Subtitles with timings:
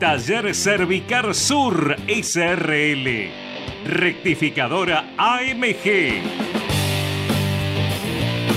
[0.00, 3.28] Taller Cervicar Sur SRL.
[3.84, 6.22] Rectificadora AMG.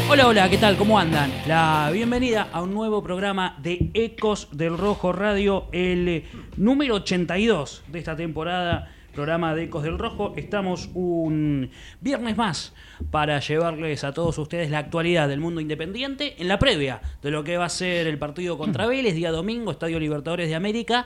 [0.10, 0.78] Hola, hola, ¿qué tal?
[0.78, 1.34] ¿Cómo andan?
[1.46, 6.24] La bienvenida a un nuevo programa de Ecos del Rojo Radio, el
[6.56, 10.36] número 82 de esta temporada, programa de Ecos del Rojo.
[10.38, 12.74] Estamos un viernes más
[13.12, 17.44] para llevarles a todos ustedes la actualidad del mundo independiente en la previa de lo
[17.44, 21.06] que va a ser el partido contra Vélez, día domingo, Estadio Libertadores de América.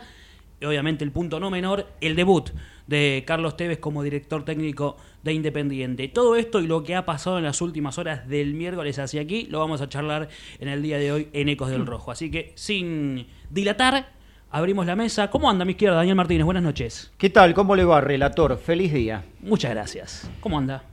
[0.60, 2.50] Y obviamente el punto no menor, el debut
[2.88, 6.08] de Carlos Tevez como director técnico de Independiente.
[6.08, 9.48] Todo esto y lo que ha pasado en las últimas horas del miércoles hacia aquí
[9.52, 12.12] lo vamos a charlar en el día de hoy en Ecos del Rojo.
[12.12, 14.10] Así que sin dilatar,
[14.50, 15.30] abrimos la mesa.
[15.30, 16.46] ¿Cómo anda a mi izquierda, Daniel Martínez?
[16.46, 17.12] Buenas noches.
[17.18, 17.54] ¿Qué tal?
[17.54, 18.58] ¿Cómo le va, relator?
[18.58, 19.26] Feliz día.
[19.42, 20.32] Muchas gracias.
[20.40, 20.84] ¿Cómo anda?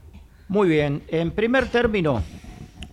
[0.47, 1.01] Muy bien.
[1.07, 2.21] En primer término,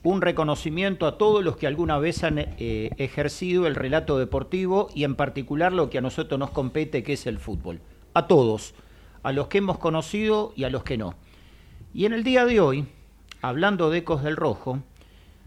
[0.03, 5.05] un reconocimiento a todos los que alguna vez han eh, ejercido el relato deportivo y
[5.05, 7.81] en particular lo que a nosotros nos compete, que es el fútbol.
[8.15, 8.75] A todos,
[9.23, 11.15] a los que hemos conocido y a los que no.
[11.95, 12.87] Y en el día de hoy,
[13.43, 14.81] hablando de Ecos del Rojo,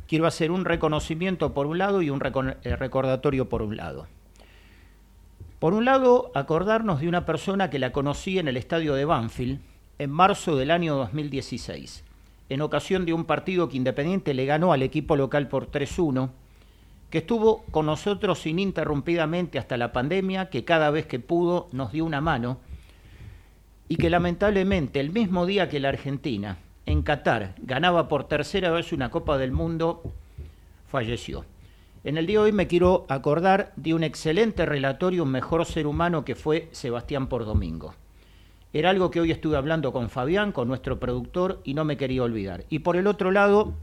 [0.07, 4.07] quiero hacer un reconocimiento por un lado y un eh, recordatorio por un lado.
[5.59, 9.59] Por un lado, acordarnos de una persona que la conocí en el estadio de Banfield
[9.97, 12.05] en marzo del año 2016
[12.49, 16.29] en ocasión de un partido que Independiente le ganó al equipo local por 3-1,
[17.09, 22.05] que estuvo con nosotros ininterrumpidamente hasta la pandemia, que cada vez que pudo nos dio
[22.05, 22.59] una mano,
[23.87, 28.91] y que lamentablemente el mismo día que la Argentina, en Qatar, ganaba por tercera vez
[28.91, 30.03] una Copa del Mundo,
[30.87, 31.45] falleció.
[32.03, 35.87] En el día de hoy me quiero acordar de un excelente relatorio, un mejor ser
[35.87, 37.95] humano que fue Sebastián por Domingo.
[38.75, 42.23] Era algo que hoy estuve hablando con Fabián, con nuestro productor, y no me quería
[42.23, 42.65] olvidar.
[42.69, 43.73] Y por el otro lado,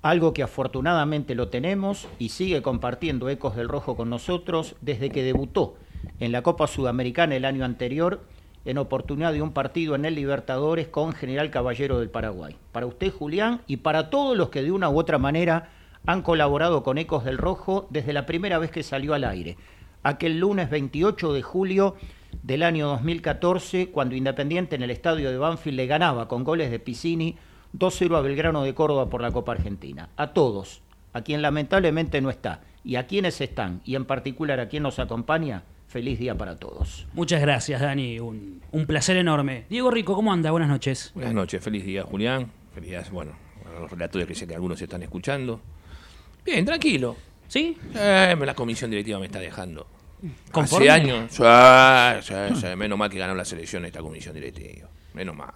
[0.00, 5.22] algo que afortunadamente lo tenemos y sigue compartiendo Ecos del Rojo con nosotros desde que
[5.22, 5.74] debutó
[6.18, 8.22] en la Copa Sudamericana el año anterior
[8.64, 12.56] en oportunidad de un partido en el Libertadores con General Caballero del Paraguay.
[12.72, 15.68] Para usted, Julián, y para todos los que de una u otra manera
[16.06, 19.58] han colaborado con Ecos del Rojo desde la primera vez que salió al aire,
[20.02, 21.96] aquel lunes 28 de julio
[22.42, 26.78] del año 2014, cuando Independiente en el estadio de Banfield le ganaba con goles de
[26.78, 27.36] Piscini
[27.76, 30.08] 2-0 a Belgrano de Córdoba por la Copa Argentina.
[30.16, 30.82] A todos,
[31.12, 34.98] a quien lamentablemente no está, y a quienes están, y en particular a quien nos
[34.98, 37.06] acompaña, feliz día para todos.
[37.12, 38.20] Muchas gracias, Dani.
[38.20, 39.64] Un, un placer enorme.
[39.68, 40.50] Diego Rico, ¿cómo anda?
[40.50, 41.12] Buenas noches.
[41.14, 42.50] Buenas noches, feliz día, Julián.
[42.74, 43.32] Feliz día, bueno,
[43.66, 45.60] a los relatorios que sé que algunos están escuchando.
[46.44, 47.16] Bien, tranquilo.
[47.48, 47.76] ¿Sí?
[47.94, 49.86] Eh, la comisión directiva me está dejando.
[50.50, 50.88] ¿Conforme?
[50.90, 51.30] Hace años.
[51.30, 54.88] Sí, sí, sí, Menos mal que ganó la selección esta comisión directiva.
[55.14, 55.52] Menos mal.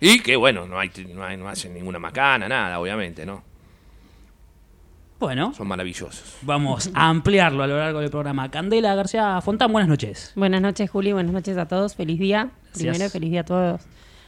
[0.00, 3.42] Y que bueno, no, hay, no, hay- no hacen ninguna macana, nada, obviamente, ¿no?
[5.18, 6.36] Bueno, Son maravillosos.
[6.42, 8.50] vamos a ampliarlo a lo largo del programa.
[8.50, 10.32] Candela García Fontán, buenas noches.
[10.36, 11.12] Buenas noches, Juli.
[11.12, 11.94] Buenas noches a todos.
[11.94, 12.50] Feliz día.
[12.74, 12.78] Gracias.
[12.92, 13.80] Primero, feliz día a todos,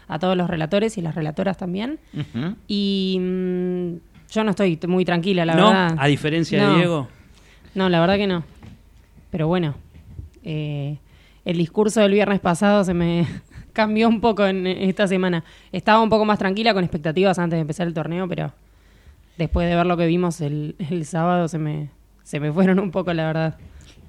[0.09, 1.99] a todos los relatores y las relatoras también.
[2.69, 3.97] Y mm,
[4.33, 5.67] yo no estoy muy tranquila, la ¿No?
[5.69, 5.95] verdad.
[5.99, 6.71] A diferencia No.
[6.71, 7.09] de Diego.
[7.75, 8.45] No, la verdad que no.
[9.31, 9.75] Pero bueno,
[10.43, 10.99] eh,
[11.45, 13.27] el discurso del viernes pasado se me
[13.73, 15.45] cambió un poco en esta semana.
[15.73, 18.53] Estaba un poco más tranquila con expectativas antes de empezar el torneo, pero
[19.37, 21.91] después de ver lo que vimos el, el sábado se me,
[22.23, 23.59] se me fueron un poco, la verdad.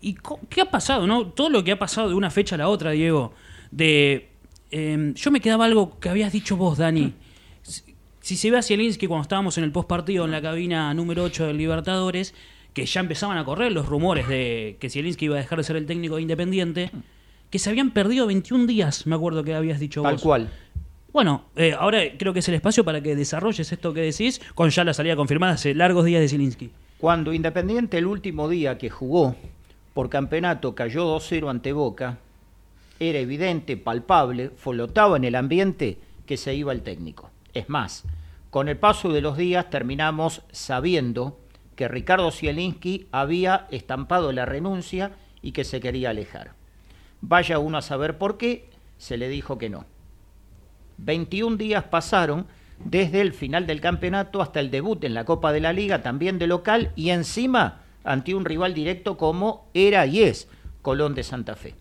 [0.02, 0.18] ¿Y
[0.50, 1.28] qué ha pasado, no?
[1.28, 3.34] Todo lo que ha pasado de una fecha a la otra, Diego.
[3.72, 4.30] De,
[4.72, 7.14] eh, yo me quedaba algo que habías dicho vos, Dani.
[8.22, 11.24] Si, se ve a Zielinski cuando estábamos en el post partido en la cabina número
[11.24, 12.36] 8 del Libertadores,
[12.80, 15.76] que ya empezaban a correr los rumores de que Zielinski iba a dejar de ser
[15.76, 16.92] el técnico de Independiente,
[17.50, 20.22] que se habían perdido 21 días, me acuerdo que habías dicho Tal vos.
[20.22, 20.50] cual.
[21.12, 24.70] Bueno, eh, ahora creo que es el espacio para que desarrolles esto que decís, con
[24.70, 26.70] ya la salida confirmada hace largos días de Zielinski.
[27.00, 29.36] Cuando Independiente el último día que jugó
[29.94, 32.20] por campeonato cayó 2-0 ante Boca,
[33.00, 37.32] era evidente, palpable, flotaba en el ambiente que se iba el técnico.
[37.54, 38.04] Es más,
[38.52, 41.38] con el paso de los días terminamos sabiendo
[41.80, 46.52] que Ricardo Zielinski había estampado la renuncia y que se quería alejar.
[47.22, 49.86] Vaya uno a saber por qué, se le dijo que no.
[50.98, 52.48] 21 días pasaron
[52.84, 56.38] desde el final del campeonato hasta el debut en la Copa de la Liga, también
[56.38, 60.50] de local, y encima ante un rival directo como era y es
[60.82, 61.76] Colón de Santa Fe.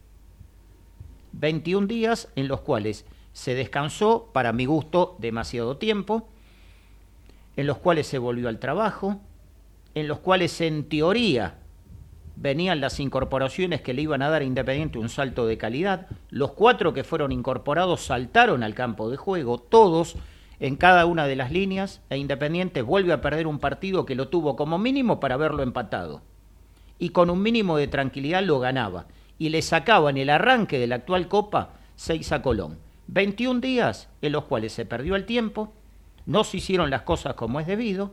[1.32, 6.28] 21 días en los cuales se descansó, para mi gusto, demasiado tiempo,
[7.56, 9.20] en los cuales se volvió al trabajo,
[9.94, 11.58] en los cuales en teoría
[12.36, 16.06] venían las incorporaciones que le iban a dar a Independiente un salto de calidad.
[16.30, 20.16] Los cuatro que fueron incorporados saltaron al campo de juego, todos
[20.60, 24.28] en cada una de las líneas, e Independiente vuelve a perder un partido que lo
[24.28, 26.22] tuvo como mínimo para haberlo empatado.
[26.98, 29.06] Y con un mínimo de tranquilidad lo ganaba.
[29.38, 32.78] Y le sacaba en el arranque de la actual Copa 6 a Colón.
[33.06, 35.72] 21 días en los cuales se perdió el tiempo,
[36.26, 38.12] no se hicieron las cosas como es debido,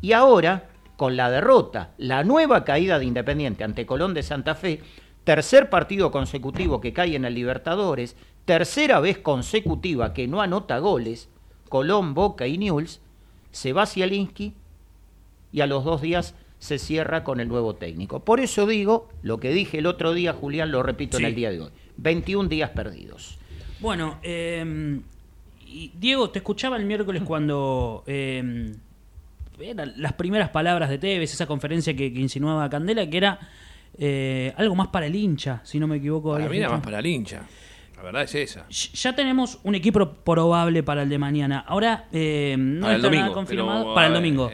[0.00, 0.68] y ahora,
[1.02, 4.78] con la derrota, la nueva caída de Independiente ante Colón de Santa Fe,
[5.24, 8.14] tercer partido consecutivo que cae en el Libertadores,
[8.44, 11.28] tercera vez consecutiva que no anota goles,
[11.68, 13.00] Colón, Boca y Newell's,
[13.50, 14.54] se va hacia Linsky
[15.50, 18.20] y a los dos días se cierra con el nuevo técnico.
[18.20, 21.50] Por eso digo, lo que dije el otro día, Julián, lo repito en el día
[21.50, 23.40] de hoy, 21 días perdidos.
[23.80, 25.00] Bueno, eh,
[25.98, 28.72] Diego, te escuchaba el miércoles cuando eh,
[29.60, 33.38] eran las primeras palabras de Tevez, esa conferencia que, insinuaba Candela, que era
[33.98, 36.32] eh, algo más para el hincha, si no me equivoco.
[36.32, 37.42] Para mí era más para el hincha.
[37.96, 38.66] La verdad es esa.
[38.68, 41.60] Ya tenemos un equipo probable para el de mañana.
[41.60, 43.94] Ahora eh, no está nada confirmado.
[43.94, 44.50] para el domingo.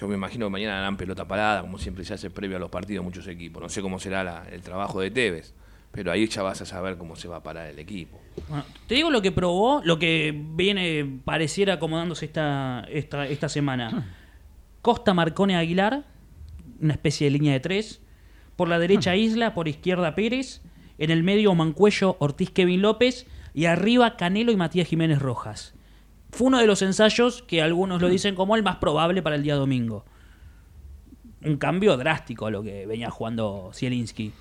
[0.00, 2.70] yo me imagino que mañana harán pelota parada, como siempre se hace previo a los
[2.70, 3.62] partidos muchos equipos.
[3.62, 5.52] No sé cómo será el trabajo de Tevez
[5.90, 8.20] pero ahí ya vas a saber cómo se va a parar el equipo.
[8.86, 14.14] te digo lo que probó, lo que viene, pareciera acomodándose esta, esta, esta semana.
[14.82, 16.04] Costa Marcone Aguilar,
[16.80, 18.00] una especie de línea de tres.
[18.56, 20.62] Por la derecha Isla, por izquierda Pérez.
[20.98, 23.26] En el medio Mancuello, Ortiz Kevin López.
[23.54, 25.74] Y arriba Canelo y Matías Jiménez Rojas.
[26.30, 29.42] Fue uno de los ensayos que algunos lo dicen como el más probable para el
[29.42, 30.04] día domingo.
[31.42, 34.32] Un cambio drástico a lo que venía jugando Zielinski.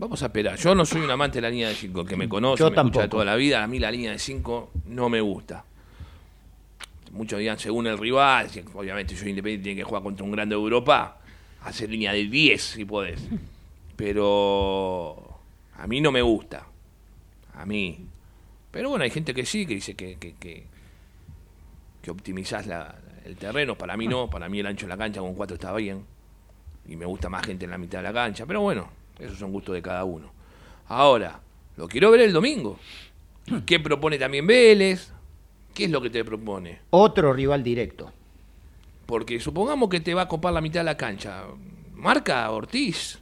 [0.00, 0.56] Vamos a esperar.
[0.56, 2.06] Yo no soy un amante de la línea de 5.
[2.06, 3.62] que me conoce, me escucha toda la vida.
[3.62, 5.62] A mí la línea de 5 no me gusta.
[7.12, 10.60] Muchos días según el rival, obviamente yo independiente tiene que jugar contra un grande de
[10.60, 11.18] Europa,
[11.64, 13.20] hacer línea de 10 si podés.
[13.96, 15.38] Pero
[15.76, 16.64] a mí no me gusta.
[17.52, 17.98] A mí.
[18.70, 20.64] Pero bueno, hay gente que sí, que dice que, que, que,
[22.00, 22.66] que optimizás
[23.26, 23.76] el terreno.
[23.76, 26.06] Para mí no, para mí el ancho de la cancha con 4 está bien.
[26.88, 28.46] Y me gusta más gente en la mitad de la cancha.
[28.46, 30.30] Pero bueno, esos son gustos de cada uno.
[30.88, 31.40] Ahora,
[31.76, 32.78] lo quiero ver el domingo.
[33.66, 35.12] ¿Qué propone también Vélez?
[35.74, 36.80] ¿Qué es lo que te propone?
[36.90, 38.12] Otro rival directo.
[39.06, 41.44] Porque supongamos que te va a copar la mitad de la cancha.
[41.94, 43.18] Marca Ortiz.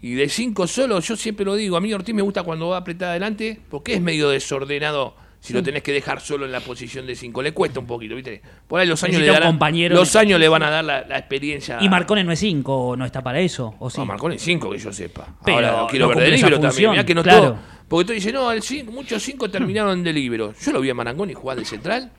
[0.00, 2.76] Y de cinco solo, yo siempre lo digo, a mí Ortiz me gusta cuando va
[2.76, 6.60] a apretar adelante, porque es medio desordenado si lo tenés que dejar solo en la
[6.60, 7.42] posición de 5.
[7.42, 8.40] Le cuesta un poquito, ¿viste?
[8.68, 9.58] Por ahí los años, le, darán,
[9.90, 11.78] los años le van a dar la, experiencia.
[11.80, 13.74] ¿Y Marcone no es 5 no está para eso?
[13.80, 13.98] ¿o sí?
[13.98, 15.34] No, Marcone es 5 que yo sepa.
[15.40, 16.92] Ahora lo quiero ver de libro también.
[16.92, 17.58] Mirá que no claro.
[17.88, 20.54] porque tú dices, no, el cinco, muchos 5 terminaron de libro.
[20.60, 22.12] Yo lo vi a Marangoni jugar de central.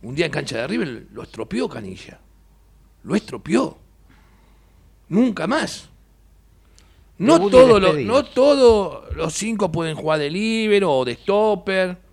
[0.00, 2.18] Un día en cancha de River lo estropeó Canilla.
[3.02, 3.76] Lo estropeó.
[5.10, 5.90] Nunca más.
[7.18, 12.09] No todos no todos los 5 pueden jugar de libero o de stopper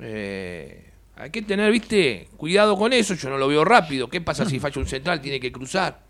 [0.00, 3.14] eh, hay que tener, viste, cuidado con eso.
[3.14, 4.08] Yo no lo veo rápido.
[4.08, 5.20] ¿Qué pasa si falla un central?
[5.20, 6.00] Tiene que cruzar.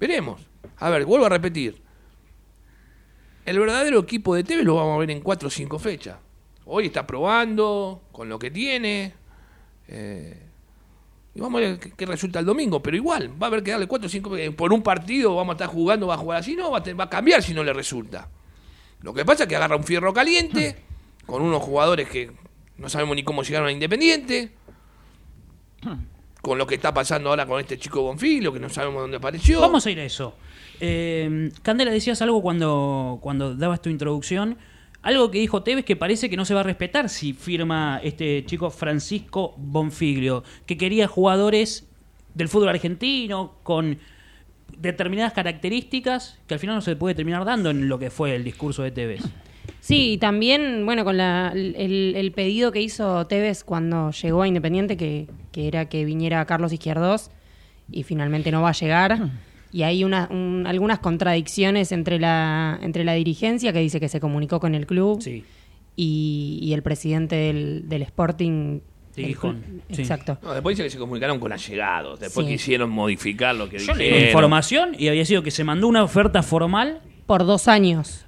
[0.00, 0.40] Veremos.
[0.78, 1.80] A ver, vuelvo a repetir.
[3.44, 6.16] El verdadero equipo de Tevez lo vamos a ver en 4 o 5 fechas.
[6.64, 9.12] Hoy está probando con lo que tiene.
[9.88, 10.38] Eh,
[11.34, 12.82] y vamos a ver qué, resulta el domingo.
[12.82, 15.56] Pero igual, va a haber que darle 4 o 5 Por un partido vamos a
[15.56, 16.54] estar jugando, va a jugar así.
[16.54, 18.28] No, va a, va a cambiar si no le resulta.
[19.02, 20.76] Lo que pasa es que agarra un fierro caliente
[21.26, 22.30] con unos jugadores que
[22.82, 24.50] no sabemos ni cómo llegaron a Independiente.
[26.42, 29.60] Con lo que está pasando ahora con este chico Bonfilo, que no sabemos dónde apareció.
[29.60, 30.34] Vamos a ir a eso.
[30.80, 34.58] Eh, Candela, decías algo cuando, cuando dabas tu introducción.
[35.02, 38.44] Algo que dijo Tevez que parece que no se va a respetar si firma este
[38.46, 41.88] chico Francisco Bonfiglio, que quería jugadores
[42.34, 43.98] del fútbol argentino con
[44.76, 48.42] determinadas características que al final no se puede terminar dando en lo que fue el
[48.42, 49.22] discurso de Tevez.
[49.80, 55.28] Sí, y también, bueno, con el, pedido que hizo Tevez cuando llegó a Independiente, que,
[55.54, 57.30] era que viniera Carlos Izquierdos,
[57.90, 59.30] y finalmente no va a llegar.
[59.72, 60.28] y hay una,
[60.66, 65.22] algunas contradicciones entre la, entre la dirigencia que dice que se comunicó con el club
[65.96, 68.80] y, el presidente del, del Sporting
[69.16, 70.38] Exacto.
[70.54, 72.20] después dice que se comunicaron con allegados.
[72.20, 74.26] Después quisieron modificar lo que Yo dijeron.
[74.26, 77.00] información y había sido que se mandó una oferta formal.
[77.26, 78.26] Por dos años.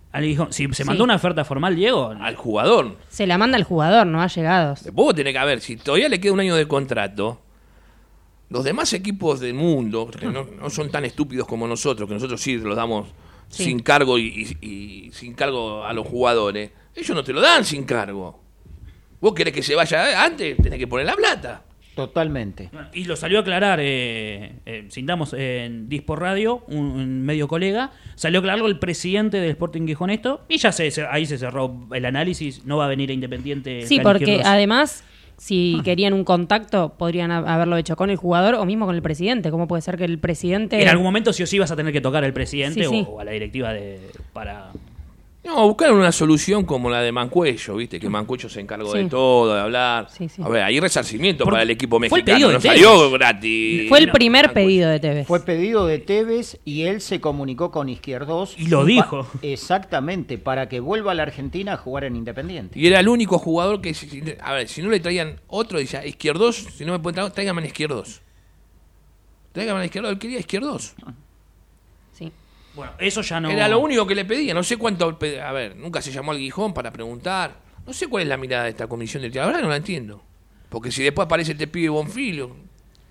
[0.51, 2.15] Si se mandó una oferta formal, Diego.
[2.21, 2.97] Al jugador.
[3.09, 4.75] Se la manda al jugador, no ha llegado.
[4.83, 7.41] Después tiene que haber, si todavía le queda un año de contrato,
[8.51, 12.57] los demás equipos del mundo, que no, son tan estúpidos como nosotros, que nosotros sí
[12.59, 13.09] los damos
[13.49, 18.41] sin cargo y sin cargo a los jugadores, ellos no te lo dan sin cargo.
[19.21, 21.63] Vos querés que se vaya antes, tenés que poner la plata.
[21.95, 22.71] Totalmente.
[22.93, 28.39] Y lo salió a aclarar, eh, eh, sintamos en Dispor Radio, un, medio colega, salió
[28.39, 32.05] a aclararlo el presidente del Sporting Gijón esto, y ya se, ahí se cerró el
[32.05, 33.87] análisis, no va a venir a Independiente.
[33.87, 35.05] Sí, porque además,
[35.37, 39.51] si querían un contacto, podrían haberlo hecho con el jugador o mismo con el presidente.
[39.51, 40.81] ¿Cómo puede ser que el presidente...
[40.83, 43.25] En algún momento sí o sí vas a tener que tocar al presidente O, a
[43.25, 44.01] la directiva de
[44.33, 44.73] para
[45.45, 48.01] no, buscar una solución como la de Mancuello, ¿viste?
[48.01, 50.09] Que Mancuello se encargó de todo, de hablar.
[50.43, 53.89] A ver, hay resarcimiento para el equipo mexicano, no salió gratis.
[53.89, 55.27] Fue el primer pedido de Tevez.
[55.27, 58.55] Fue pedido de Tevez y él se comunicó con Izquierdos.
[58.59, 59.27] Y lo dijo.
[59.43, 62.79] Exactamente, para que vuelva a la Argentina a jugar en Independiente.
[62.79, 63.95] Y era el único jugador que,
[64.41, 67.63] a ver, si no le traían otro, decía, Izquierdos, si no me pueden traer, tráigame
[67.63, 68.23] a Izquierdos.
[69.53, 70.95] Tráigame a Izquierdos, él quería Izquierdos.
[72.75, 73.51] Bueno, eso ya no.
[73.51, 74.55] Era lo único que le pedía.
[74.55, 75.19] No sé cuánto.
[75.43, 77.57] A ver, nunca se llamó al Guijón para preguntar.
[77.87, 80.23] No sé cuál es la mirada de esta comisión del La verdad no la entiendo.
[80.69, 82.57] Porque si después aparece este pibe Bonfilio.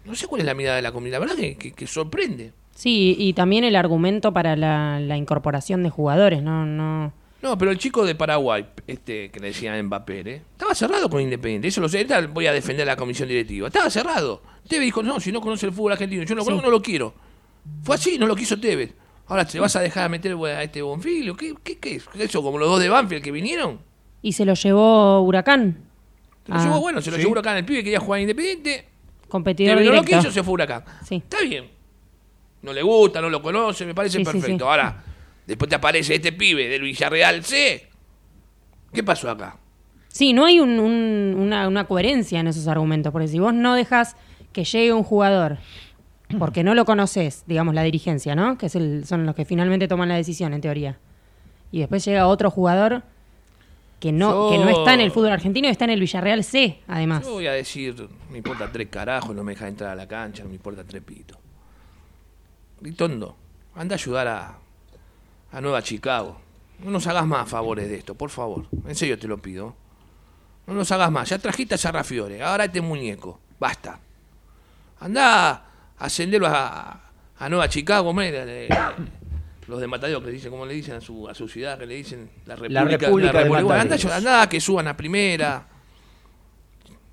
[0.06, 1.20] No sé cuál es la mirada de la comunidad.
[1.20, 2.52] La verdad que, que, sorprende.
[2.76, 6.66] Sí, y también el argumento para la, incorporación de jugadores, ¿no?
[6.66, 7.14] No.
[7.42, 10.42] No, pero el chico de Paraguay, este que le decían Mbappé, ¿eh?
[10.54, 11.68] estaba cerrado con Independiente.
[11.68, 12.06] Eso lo sé.
[12.34, 13.68] voy a defender a la comisión directiva.
[13.68, 14.42] Estaba cerrado.
[14.68, 17.14] Tevez dijo, no, si no conoce el fútbol argentino, yo no, no lo quiero.
[17.84, 18.94] Fue así, no lo quiso Tevez.
[19.28, 21.36] Ahora, ¿te vas a dejar meter a este Bonfilio?
[21.36, 22.06] ¿Qué, qué, qué es?
[22.18, 23.80] ¿Eso como los dos de Banfield que vinieron?
[24.22, 25.78] ¿Y se lo llevó Huracán?
[26.46, 27.58] Se lo llevó, bueno, se lo llevó Huracán.
[27.58, 28.86] El pibe quería jugar Independiente.
[29.30, 30.84] Competidor Pero no lo quiso, se fue Huracán.
[31.06, 31.16] Sí.
[31.16, 31.70] Está bien.
[32.62, 34.70] No le gusta, no lo conoce, me parece perfecto.
[34.70, 35.04] Ahora,
[35.46, 37.90] después te aparece este pibe del Villarreal C.
[38.94, 39.58] ¿Qué pasó acá?
[40.10, 43.12] Sí, no hay una, una coherencia en esos argumentos.
[43.12, 44.16] Porque si vos no dejas
[44.52, 45.58] que llegue un jugador
[46.40, 48.58] porque no lo conoces, digamos, la dirigencia, ¿no?
[48.58, 50.98] Que es el, son los que finalmente toman la decisión, en teoría.
[51.72, 53.04] Y después llega otro jugador
[54.00, 57.24] que no, que no está en el fútbol argentino, está en el Villarreal C, además.
[57.24, 60.44] Yo voy a decir, me importa tres carajos, no me deja entrar a la cancha,
[60.44, 61.38] no me importa tres pitos.
[62.82, 63.38] Ritondo,
[63.76, 64.58] anda a ayudar a,
[65.52, 66.38] a Nueva Chicago.
[66.84, 68.66] No nos hagas más favores de esto, por favor.
[68.86, 69.74] En serio te lo pido.
[70.68, 71.30] No nos hagas más.
[71.30, 73.40] Ya trajiste a Sarrafiore, ahora este muñeco.
[73.58, 74.00] Basta.
[75.00, 75.64] Anda
[75.98, 78.14] ascenderlo a, a Nueva Chicago,
[79.68, 81.78] los de Matadero que le dicen, ¿cómo le dicen a su, a su ciudad?
[81.78, 85.68] Que le dicen la República, la anda, que suban a primera.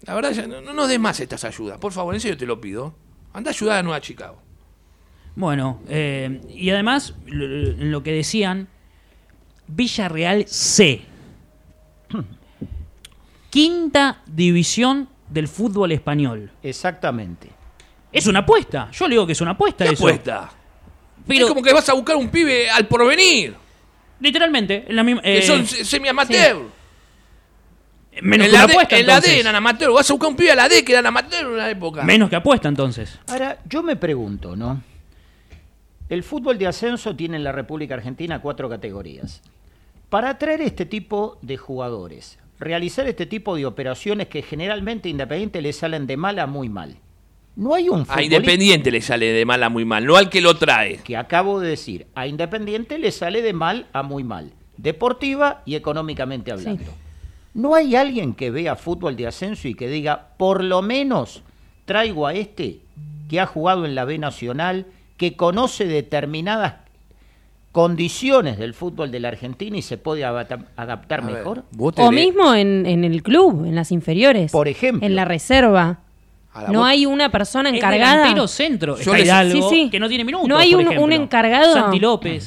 [0.03, 2.95] La verdad, no, nos des más estas ayudas, por favor, en serio te lo pido.
[3.33, 4.43] Anda a ayudar a Nueva Chicago.
[5.37, 8.69] Bueno, eh, y además, lo que decían,
[9.69, 11.03] Villarreal C.
[13.51, 16.51] Quinta división del fútbol español.
[16.63, 17.60] Exactamente.
[18.13, 18.89] Es una apuesta.
[18.93, 20.51] Yo le digo que es una apuesta ¿Qué apuesta?
[21.27, 23.55] Pero, es como que vas a buscar un pibe al porvenir.
[24.19, 26.63] Literalmente, en la misma, que son eh, semi-amateur.
[28.23, 29.93] Menos que apuesta, En la D eran amateur.
[29.93, 32.03] Vas a buscar un pibe a la D que eran amateur en una época.
[32.03, 33.19] Menos que apuesta, entonces.
[33.29, 34.83] Ahora, yo me pregunto, ¿no?
[36.09, 39.43] El fútbol de ascenso tiene en la República Argentina cuatro categorías.
[40.09, 45.73] Para atraer este tipo de jugadores, realizar este tipo de operaciones que generalmente Independiente le
[45.73, 46.97] salen de mal a muy mal
[47.61, 50.41] no hay un A Independiente le sale de mal a muy mal, no al que
[50.41, 50.97] lo trae.
[51.05, 55.75] Que acabo de decir, a Independiente le sale de mal a muy mal, deportiva y
[55.75, 56.91] económicamente hablando.
[57.53, 61.43] No hay alguien que vea fútbol de ascenso y que diga, por lo menos
[61.85, 62.81] traigo a este
[63.29, 64.87] que ha jugado en la B Nacional,
[65.19, 66.77] que conoce determinadas
[67.73, 71.65] condiciones del fútbol de la Argentina y se puede adaptar mejor.
[71.79, 74.51] o mismo en, en, el club, en las inferiores.
[74.51, 75.07] Por ejemplo.
[75.07, 76.01] En la reserva.
[76.69, 78.29] No hay una persona encargada.
[78.31, 78.97] El centro.
[78.97, 80.49] que no tiene minutos.
[80.49, 81.91] No hay un, encargado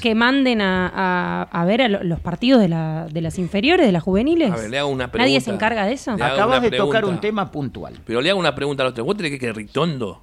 [0.01, 4.51] que manden a, ver a los partidos de, las inferiores, de las juveniles.
[4.51, 5.29] A ver, le hago una pregunta.
[5.29, 6.11] ¿Nadie se encarga de eso?
[6.11, 7.99] Acabas de tocar un tema puntual.
[8.05, 9.05] Pero le hago una pregunta a los tres.
[9.05, 10.21] ¿Vos tenés que Ritondo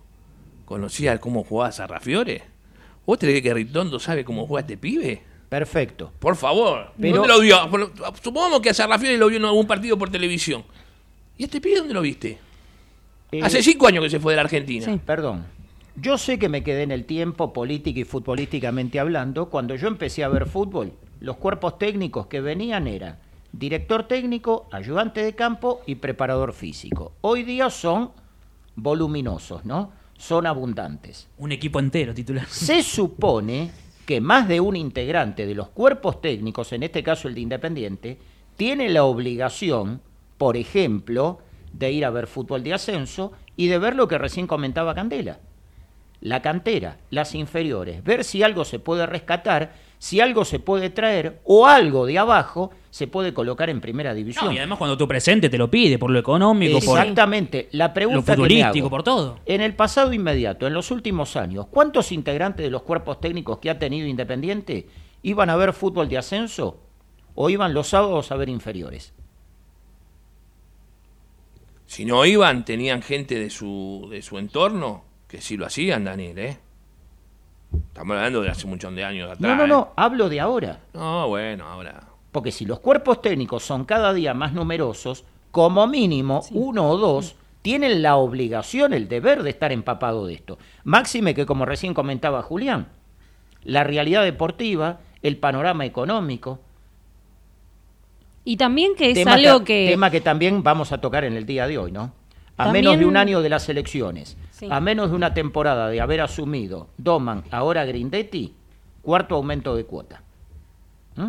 [0.65, 2.43] conocía cómo jugaba Sarrafiore?
[3.07, 5.23] ¿Vos tenés que Ritondo sabe cómo juega este pibe?
[5.49, 6.13] Perfecto.
[6.19, 6.93] Por favor.
[6.97, 7.57] ¿Dónde lo vio?
[8.23, 10.65] Supongamos que a Sarrafiore lo vio en algún partido por televisión.
[11.39, 12.39] ¿Y este pibe dónde lo viste?
[13.33, 14.85] Eh, Hace cinco años que se fue de la Argentina.
[14.85, 15.01] Sí.
[15.05, 15.45] Perdón.
[15.97, 20.25] Yo sé que me quedé en el tiempo, política y futbolísticamente hablando, cuando yo empecé
[20.25, 23.19] a ver fútbol, los cuerpos técnicos que venían eran
[23.53, 27.13] director técnico, ayudante de campo y preparador físico.
[27.21, 28.13] Hoy día son
[28.77, 29.93] voluminosos, ¿no?
[30.17, 31.29] Son abundantes.
[31.39, 32.47] Un equipo entero titular.
[32.49, 33.71] Se supone
[34.07, 38.19] que más de un integrante de los cuerpos técnicos, en este caso el de Independiente,
[38.57, 40.01] tiene la obligación,
[40.39, 41.41] por ejemplo,
[41.73, 45.39] de ir a ver fútbol de ascenso y de ver lo que recién comentaba Candela
[46.21, 51.41] la cantera, las inferiores, ver si algo se puede rescatar, si algo se puede traer
[51.45, 54.53] o algo de abajo se puede colocar en primera división.
[54.53, 57.69] y además cuando tu presente te lo pide, por lo económico, Exactamente.
[57.73, 59.39] la pregunta lo futurístico, por todo.
[59.47, 63.71] En el pasado inmediato, en los últimos años, ¿cuántos integrantes de los cuerpos técnicos que
[63.71, 64.89] ha tenido Independiente
[65.23, 66.81] iban a ver fútbol de ascenso
[67.35, 69.15] o iban los sábados a ver inferiores?
[71.91, 76.39] Si no iban, tenían gente de su, de su entorno que sí lo hacían, Daniel,
[76.39, 76.59] ¿eh?
[77.89, 79.41] Estamos hablando de hace un montón de años atrás.
[79.41, 79.93] No, no, no, ¿eh?
[79.97, 80.79] hablo de ahora.
[80.95, 82.01] No, bueno, ahora.
[82.31, 87.35] Porque si los cuerpos técnicos son cada día más numerosos, como mínimo uno o dos
[87.61, 90.59] tienen la obligación, el deber de estar empapado de esto.
[90.85, 92.87] Máxime que, como recién comentaba Julián,
[93.65, 96.61] la realidad deportiva, el panorama económico.
[98.45, 99.89] Y también que es algo que...
[99.91, 102.13] Tema que también vamos a tocar en el día de hoy, ¿no?
[102.57, 104.37] A menos de un año de las elecciones,
[104.69, 108.55] a menos de una temporada de haber asumido Doman, ahora Grindetti,
[109.01, 110.23] cuarto aumento de cuota.
[111.17, 111.29] ¿Mm?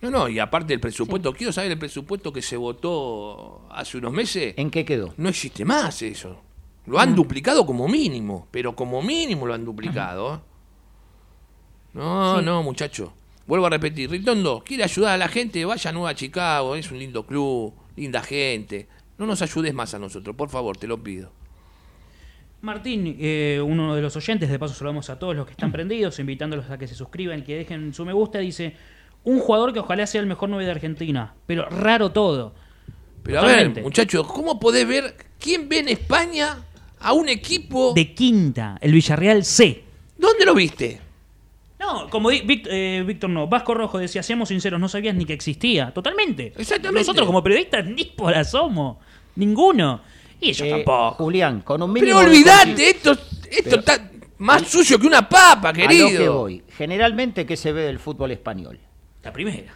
[0.00, 4.12] No, no, y aparte del presupuesto, quiero saber el presupuesto que se votó hace unos
[4.12, 4.54] meses.
[4.56, 5.12] ¿En qué quedó?
[5.16, 6.40] No existe más eso.
[6.86, 7.16] Lo han mm.
[7.16, 10.42] duplicado como mínimo, pero como mínimo lo han duplicado.
[11.94, 13.12] No, no, muchacho.
[13.48, 17.00] Vuelvo a repetir, Ritondo, quiere ayudar a la gente, vaya a Nueva Chicago, es un
[17.00, 18.86] lindo club, linda gente
[19.18, 21.32] no nos ayudes más a nosotros, por favor, te lo pido.
[22.60, 26.18] Martín, eh, uno de los oyentes, de paso saludamos a todos los que están prendidos,
[26.18, 28.74] invitándolos a que se suscriban, que dejen su me gusta, dice,
[29.24, 32.54] un jugador que ojalá sea el mejor 9 de Argentina, pero raro todo.
[33.22, 36.64] Pero a ver, muchachos, ¿cómo podés ver quién ve en España
[37.00, 37.92] a un equipo...
[37.94, 39.84] De quinta, el Villarreal C.
[40.16, 41.00] ¿Dónde lo viste?
[41.88, 45.90] No, como eh, Víctor, no, Vasco Rojo decía, seamos sinceros, no sabías ni que existía.
[45.90, 46.52] Totalmente.
[46.56, 47.00] Exactamente.
[47.00, 49.00] Nosotros como periodistas ni por asomo.
[49.36, 50.00] Ninguno.
[50.40, 51.24] Y ellos eh, tampoco.
[51.24, 52.18] Julián, con un mínimo.
[52.18, 53.16] Pero olvidate, esto,
[53.50, 56.08] esto está más sucio que una papa, querido.
[56.08, 56.62] A lo que voy.
[56.76, 58.78] Generalmente, ¿qué se ve del fútbol español?
[59.22, 59.74] La primera.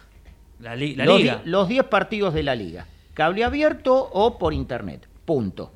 [0.59, 1.41] La, los liga.
[1.43, 2.87] los 10 partidos de la liga.
[3.13, 5.07] Cable abierto o por internet.
[5.25, 5.71] Punto.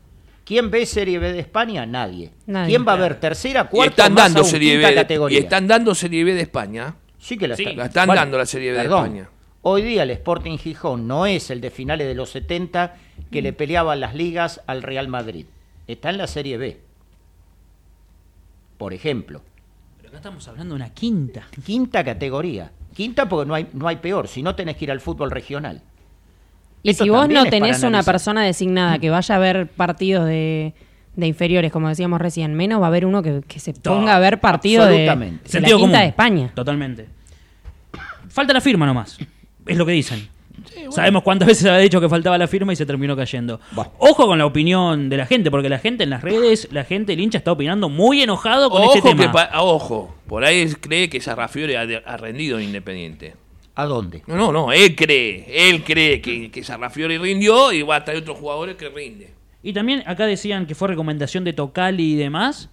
[0.47, 1.85] ¿Quién ve Serie B de España?
[1.85, 2.31] Nadie.
[2.45, 5.37] ¿Quién va a ver tercera, cuarta, están dando Serie B categoría?
[5.37, 6.95] Y están dando Serie B de España.
[7.19, 9.29] Sí que la, están dando la Serie B de España.
[9.63, 12.95] Hoy día el Sporting Gijón no es el de finales de los 70
[13.29, 15.47] que le peleaban las ligas al Real Madrid.
[15.85, 16.79] Está en la Serie B.
[18.77, 19.41] Por ejemplo.
[19.97, 21.45] Pero acá estamos hablando de una quinta.
[21.65, 22.71] Quinta categoría.
[22.95, 25.81] Quinta porque no hay, no hay peor, si no tenés que ir al fútbol regional.
[26.83, 30.73] Y si vos no tenés una persona designada que vaya a ver partidos de,
[31.17, 34.87] inferiores, como decíamos recién, menos va a haber uno que, se ponga a ver partidos
[34.87, 36.51] de, de la quinta de España.
[36.53, 37.07] Totalmente.
[38.29, 39.17] Falta la firma nomás.
[39.65, 40.29] Es lo que dicen.
[40.91, 43.59] Sabemos cuántas veces se ha dicho que faltaba la firma y se terminó cayendo.
[43.99, 47.13] Ojo con la opinión de la gente, porque la gente en las redes, la gente,
[47.13, 49.31] el hincha está opinando muy enojado con este tema.
[49.59, 53.35] ojo, por ahí cree que Sarrafiore ha, rendido Independiente.
[53.77, 54.23] ¿A dónde?
[54.25, 58.21] No, no, no, él cree, él cree que, que Sarrafiore rindió y va a traer
[58.21, 59.29] otros jugadores que rinde.
[59.61, 62.69] Y también acá decían que fue recomendación de Tocali y demás.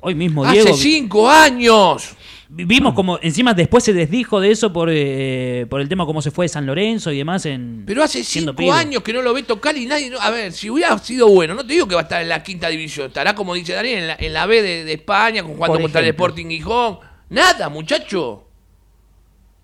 [0.00, 0.74] Hoy mismo Diego.
[0.74, 2.16] ¡Hace cinco años!
[2.50, 6.30] Vimos como encima después se desdijo de eso por, eh, por el tema cómo se
[6.30, 7.46] fue de San Lorenzo y demás.
[7.46, 10.12] En, Pero hace cinco años que no lo ve tocar y nadie.
[10.20, 12.42] a ver, si hubiera sido bueno, no te digo que va a estar en la
[12.42, 16.08] quinta división, estará como dice Daniel, en la, B de, España, con jugando contra el
[16.08, 16.98] Sporting Gijón.
[17.30, 18.49] Nada, muchacho.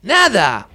[0.07, 0.69] Nada.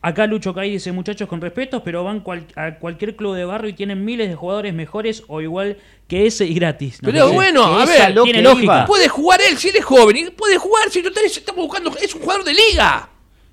[0.00, 2.22] Acá Lucho Cay dice, muchachos con respeto, pero van
[2.56, 6.44] a cualquier club de barrio y tienen miles de jugadores mejores o igual que ese
[6.44, 6.98] y gratis.
[7.02, 8.84] Pero bueno, a ver, tiene lógica.
[8.86, 12.14] Puede jugar él si él es joven, y puede jugar si total estamos buscando, es
[12.14, 13.08] un jugador de liga.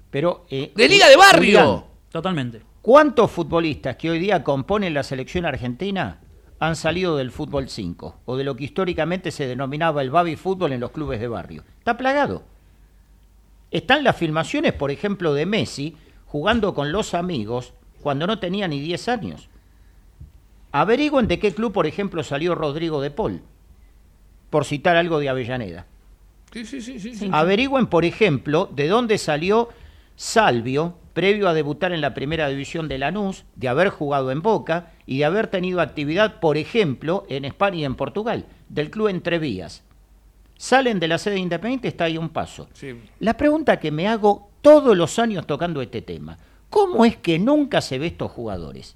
[0.10, 1.86] Pero eh, de liga de barrio.
[2.10, 2.62] Totalmente.
[2.82, 6.20] ¿Cuántos futbolistas que hoy día componen la selección argentina
[6.60, 10.74] han salido del fútbol 5 o de lo que históricamente se denominaba el baby fútbol
[10.74, 11.64] en los clubes de barrio?
[11.80, 12.51] Está plagado.
[13.72, 18.80] Están las filmaciones, por ejemplo, de Messi jugando con los amigos cuando no tenía ni
[18.80, 19.50] 10 años.
[20.72, 23.42] Averigüen de qué club, por ejemplo, salió Rodrigo de Paul,
[24.50, 25.88] por citar algo de Avellaneda.
[26.54, 29.70] Sí, sí, sí, sí, Averigüen, por ejemplo, de dónde salió
[30.16, 34.94] Salvio previo a debutar en la primera división de Lanús, de haber jugado en Boca
[35.06, 39.84] y de haber tenido actividad, por ejemplo, en España y en Portugal, del club Entrevías.
[40.62, 42.70] Salen de la sede independiente, está ahí un paso.
[43.18, 46.38] La pregunta que me hago todos los años tocando este tema,
[46.70, 48.96] ¿cómo es que nunca se ve estos jugadores?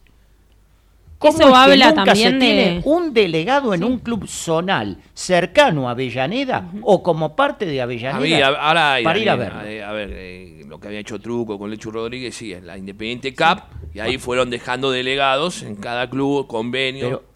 [1.23, 7.35] Eso habla también de un delegado en un club zonal cercano a Avellaneda o como
[7.35, 9.51] parte de Avellaneda ahora para ir a ver.
[9.51, 13.33] A, ver, eh, lo que había hecho Truco con Lechu Rodríguez, sí, es la Independiente
[13.33, 17.07] Cup y ahí fueron dejando delegados en cada club, convenio.
[17.07, 17.34] Pero,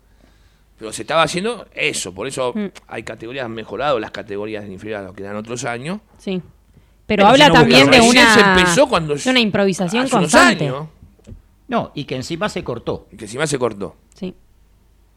[0.91, 2.67] se estaba haciendo eso, por eso mm.
[2.87, 5.99] hay categorías mejorado, las categorías inferiores a lo que eran otros años.
[6.17, 6.41] Sí.
[7.05, 10.71] Pero, habla también de una, empezó cuando de una improvisación constante.
[11.67, 13.07] No, y que encima se cortó.
[13.11, 13.95] Y que encima se cortó.
[14.13, 14.35] Sí.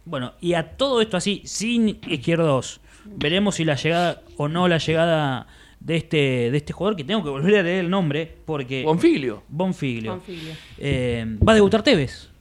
[0.05, 4.79] Bueno, y a todo esto así, sin izquierdos, veremos si la llegada o no la
[4.79, 5.47] llegada
[5.81, 8.85] de este, de este jugador, que tengo que volver a leer el nombre, porque...
[8.85, 9.43] Bonfiglio.
[9.49, 10.13] Bonfiglio.
[10.13, 10.55] Bonfiglio.
[10.79, 12.32] Eh, va a debutar Tevez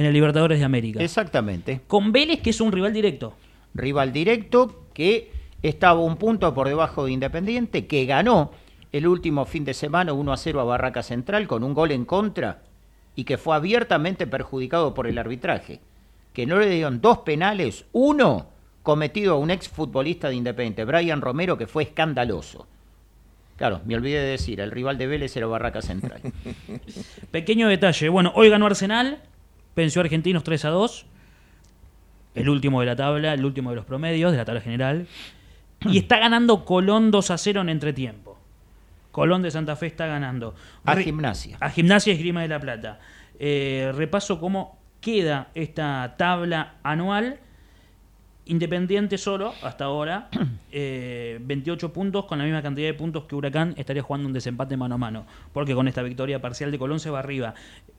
[0.00, 1.02] en el Libertadores de América.
[1.02, 1.82] Exactamente.
[1.86, 3.34] Con Vélez, que es un rival directo.
[3.74, 5.30] Rival directo que
[5.62, 8.50] estaba un punto por debajo de Independiente, que ganó
[8.92, 12.06] el último fin de semana 1 a 0 a Barraca Central con un gol en
[12.06, 12.62] contra
[13.14, 15.80] y que fue abiertamente perjudicado por el arbitraje,
[16.32, 18.46] que no le dieron dos penales, uno
[18.82, 22.66] cometido a un exfutbolista de Independiente, Brian Romero, que fue escandaloso.
[23.58, 26.22] Claro, me olvidé de decir, el rival de Vélez era Barraca Central.
[27.30, 29.20] Pequeño detalle, bueno, hoy ganó Arsenal,
[29.74, 31.06] venció a Argentinos 3 a 2,
[32.34, 35.06] el último de la tabla, el último de los promedios de la tabla general,
[35.86, 38.38] y está ganando Colón 2 a 0 en entretiempo.
[39.12, 40.54] Colón de Santa Fe está ganando.
[40.84, 41.56] A Gimnasia.
[41.60, 43.00] A Gimnasia Esgrima de la Plata.
[43.38, 47.40] Eh, repaso cómo queda esta tabla anual.
[48.46, 50.28] Independiente solo, hasta ahora,
[50.70, 50.70] 28
[51.86, 54.96] eh, puntos, con la misma cantidad de puntos que Huracán estaría jugando un desempate mano
[54.96, 57.54] a mano, porque con esta victoria parcial de Colón se va arriba.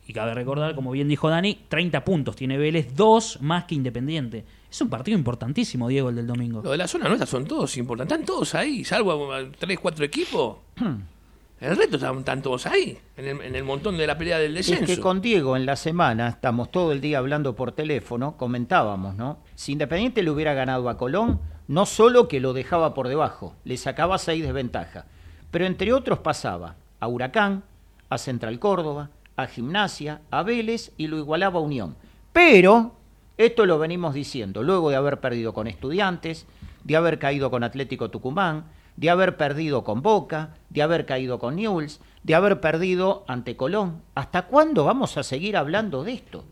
[0.08, 4.44] Y cabe recordar, como bien dijo Dani, 30 puntos tiene Vélez, dos más que Independiente.
[4.70, 6.62] Es un partido importantísimo, Diego, el del domingo.
[6.64, 8.14] Lo de la zona nuestra son todos importantes.
[8.14, 10.58] Están todos ahí, salvo tres, cuatro equipos.
[11.62, 14.84] El resto están, todos ahí, en el, montón de la pelea del descenso.
[14.84, 19.16] Es que con Diego en la semana, estamos todo el día hablando por teléfono, comentábamos,
[19.16, 19.38] ¿no?
[19.62, 23.78] Si Independiente le hubiera ganado a Colón, no solo que lo dejaba por debajo, le
[23.78, 25.06] sacaba seis desventajas,
[25.52, 27.64] pero entre otros pasaba a Huracán,
[28.10, 31.96] a Central Córdoba, a Gimnasia, a Vélez y lo igualaba a Unión.
[32.34, 32.96] Pero
[33.38, 36.48] esto lo venimos diciendo luego de haber perdido con Estudiantes,
[36.84, 38.64] de haber caído con Atlético Tucumán,
[38.98, 44.02] de haber perdido con Boca, de haber caído con Newells, de haber perdido ante Colón.
[44.16, 46.46] ¿Hasta cuándo vamos a seguir hablando de esto?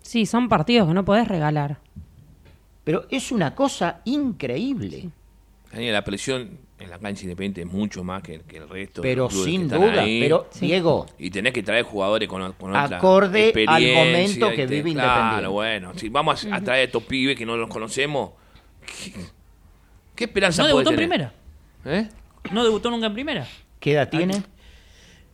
[0.00, 1.80] Sí, son partidos que no podés regalar.
[2.84, 5.10] Pero es una cosa increíble.
[5.72, 9.02] La presión en la cancha independiente es mucho más que, el resto.
[9.02, 11.06] Pero sin duda, pero Diego.
[11.18, 15.02] Y tenés que traer jugadores con, con acorde al momento que vive Independiente.
[15.02, 18.32] Claro, bueno, si vamos a, traer a estos pibes que no los conocemos,
[20.14, 21.32] ¿qué, esperanza No debutó en primera.
[21.84, 22.08] ¿Eh?
[22.52, 23.46] No debutó nunca en primera.
[23.80, 24.42] ¿Qué edad tiene?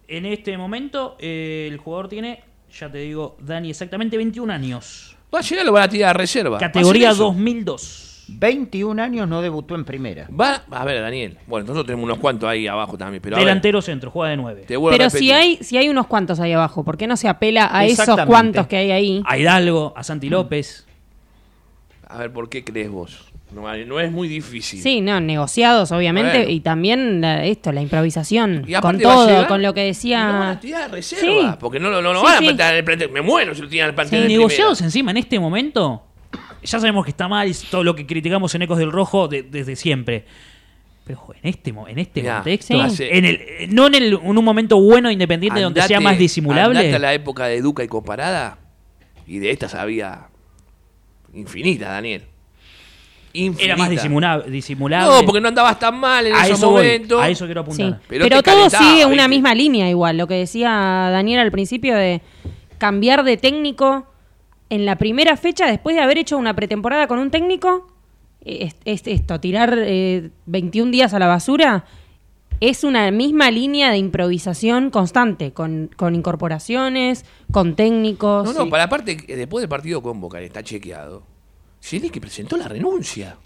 [0.09, 5.17] En este momento, eh, el jugador tiene, ya te digo, Dani, exactamente 21 años.
[5.33, 6.59] Va a llegar, lo van a tirar a reserva.
[6.59, 8.09] Categoría 2002.
[8.33, 10.29] 21 años no debutó en primera.
[10.29, 11.38] Va, a ver, Daniel.
[11.47, 13.21] Bueno, nosotros tenemos unos cuantos ahí abajo también.
[13.23, 14.64] Pero Delantero centro, juega de 9.
[14.69, 17.85] Pero si hay, si hay unos cuantos ahí abajo, ¿por qué no se apela a
[17.87, 19.23] esos cuantos que hay ahí?
[19.27, 20.87] A Hidalgo, a Santi López.
[22.07, 23.30] A ver, ¿por qué crees vos?
[23.53, 24.81] No, es muy difícil.
[24.81, 30.59] Sí, no, negociados, obviamente, y también esto, la improvisación, con todo, con lo que decía.
[30.63, 33.11] Y reserva, porque no, no, no, van a plantear el plantel.
[33.11, 34.29] Me muero si lo tiran el plantel.
[34.29, 36.05] negociados encima en este momento
[36.63, 39.77] ya sabemos que está mal y todo lo que criticamos en Ecos del Rojo desde
[39.77, 40.25] siempre.
[41.05, 45.11] Pero en este, en este contexto, en el, no en, el, en, un momento bueno
[45.11, 46.79] independiente donde sea más disimulable.
[46.79, 48.59] Andate a la época de Duca y comparada,
[49.27, 50.29] y de estas había
[51.33, 52.25] infinita, Daniel.
[53.33, 54.61] Era más disimulable,
[55.07, 58.01] No, porque no andabas tan mal en ese momento a eso quiero apuntar.
[58.09, 60.16] Pero, Pero todo sigue una misma línea igual.
[60.16, 60.71] Lo que decía
[61.11, 62.23] Daniel al principio de
[62.79, 64.07] cambiar de técnico
[64.71, 67.88] en la primera fecha, después de haber hecho una pretemporada con un técnico,
[68.45, 71.85] es, esto, tirar 21 eh, días a la basura,
[72.61, 78.45] es una misma línea de improvisación constante, con, incorporaciones, con técnicos.
[78.45, 81.23] No, no, para la parte, después del partido con Boca, está chequeado,
[81.83, 83.37] es que presentó la renuncia.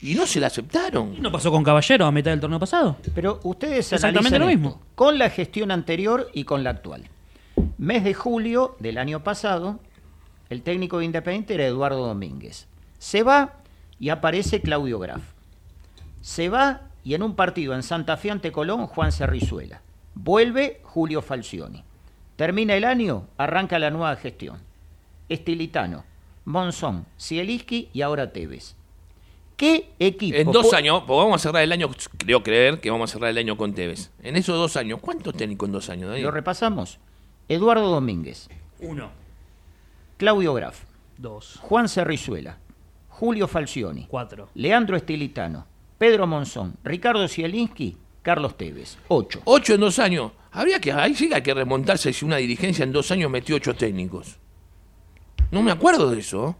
[0.00, 1.14] Y no se la aceptaron.
[1.16, 2.96] ¿Y no pasó con Caballero a mitad del torneo pasado?
[3.14, 4.80] Pero ustedes Exactamente lo mismo.
[4.94, 7.04] con la gestión anterior y con la actual.
[7.78, 9.80] Mes de julio del año pasado,
[10.50, 12.68] el técnico de Independiente era Eduardo Domínguez.
[12.98, 13.54] Se va
[13.98, 15.22] y aparece Claudio Graf.
[16.20, 19.80] Se va y en un partido en Santa Fe ante Colón, Juan Cerrizuela.
[20.14, 21.82] Vuelve Julio Falcioni.
[22.36, 24.58] Termina el año, arranca la nueva gestión.
[25.28, 26.04] Estilitano,
[26.48, 28.74] Monzón, Cieliski y ahora Tevez.
[29.58, 30.38] ¿Qué equipo?
[30.38, 33.28] En dos años, pues vamos a cerrar el año, creo creer que vamos a cerrar
[33.28, 34.10] el año con Tevez.
[34.22, 36.18] En esos dos años, ¿cuántos técnicos en dos años?
[36.18, 37.00] Lo repasamos.
[37.50, 38.48] Eduardo Domínguez.
[38.80, 39.10] Uno.
[40.16, 40.84] Claudio Graf.
[41.18, 41.58] Dos.
[41.60, 42.56] Juan Cerrizuela.
[43.10, 44.06] Julio Falcioni.
[44.08, 44.48] Cuatro.
[44.54, 45.66] Leandro Estilitano.
[45.98, 46.76] Pedro Monzón.
[46.82, 47.98] Ricardo Zielinski.
[48.22, 48.96] Carlos Tevez.
[49.08, 49.42] Ocho.
[49.44, 50.32] Ocho en dos años.
[50.52, 53.74] Habría que, ahí sí hay que remontarse si una dirigencia en dos años metió ocho
[53.74, 54.38] técnicos.
[55.50, 56.56] No me acuerdo de eso.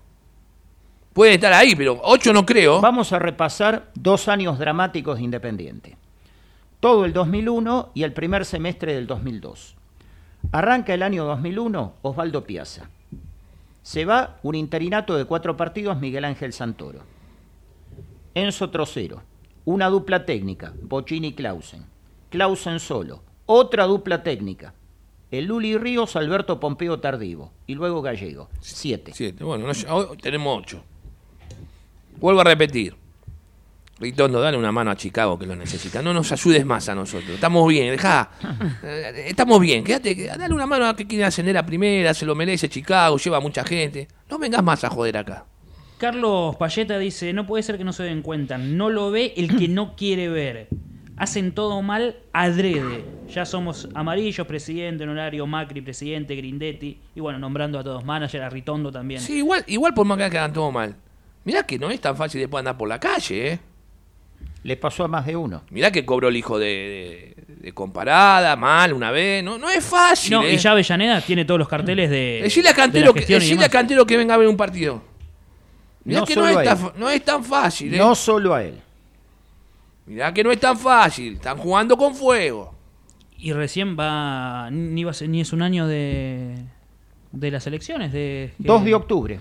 [1.13, 2.81] Puede estar ahí, pero ocho no creo.
[2.81, 5.97] Vamos a repasar dos años dramáticos de Independiente.
[6.81, 9.75] Todo el 2001 y el primer semestre del 2002.
[10.53, 12.89] Arranca el año 2001 Osvaldo Piazza.
[13.83, 17.01] Se va un interinato de cuatro partidos Miguel Ángel Santoro.
[18.35, 19.23] Enzo Trocero.
[19.65, 21.85] Una dupla técnica, Bocini Clausen.
[22.31, 23.23] Clausen solo.
[23.45, 24.73] Otra dupla técnica,
[25.31, 27.53] el Luli Ríos, Alberto Pompeo Tardivo.
[27.67, 28.49] Y luego Gallego.
[28.61, 29.13] Siete.
[29.15, 29.45] Siete.
[29.45, 29.67] Bueno,
[30.21, 30.83] tenemos ocho.
[32.19, 32.97] Vuelvo a repetir.
[34.01, 36.01] Ritondo, dale una mano a Chicago que lo necesita.
[36.03, 37.31] No nos ayudes más a nosotros.
[37.31, 38.31] Estamos bien, deja.
[38.83, 39.83] Eh, estamos bien.
[39.83, 43.41] Quédate, dale una mano a que quiere ascender a primera, se lo merece Chicago, lleva
[43.41, 44.07] mucha gente.
[44.31, 45.47] No vengas más a joder acá.
[45.99, 48.57] Carlos Payeta dice, no puede ser que no se den cuenta.
[48.57, 50.69] No lo ve el que no quiere ver.
[51.19, 53.05] Hacen todo mal adrede.
[53.29, 56.99] Ya somos amarillos, presidente, honorario, Macri, presidente, Grindetti.
[57.15, 59.21] Y bueno, nombrando a todos, manager, a Ritondo también.
[59.21, 60.95] Sí, igual, igual por más que hagan todo mal.
[61.45, 63.59] Mirá que no es tan fácil después andar por la calle, ¿eh?
[64.63, 65.63] Le pasó a más de uno.
[65.71, 67.35] Mirá que cobró el hijo de,
[67.75, 69.43] comparada, mal una vez.
[69.43, 70.33] No, no es fácil.
[70.33, 70.59] No, y ¿eh?
[70.59, 72.41] ya Avellaneda tiene todos los carteles de.
[72.43, 73.23] Decirle a Cantero, que,
[73.65, 75.03] a Cantero que venga a ver un partido.
[76.05, 76.57] Mirá que no es,
[76.97, 77.95] no es, tan fácil.
[77.95, 77.99] ¿eh?
[77.99, 78.81] No solo a él.
[80.09, 81.35] Mirá que no es tan fácil.
[81.35, 82.75] Están jugando con fuego.
[83.39, 84.71] Y recién va.
[84.71, 86.57] Ni, va ni es un año de.
[87.31, 88.13] de las elecciones.
[88.13, 89.41] De, 2 de octubre.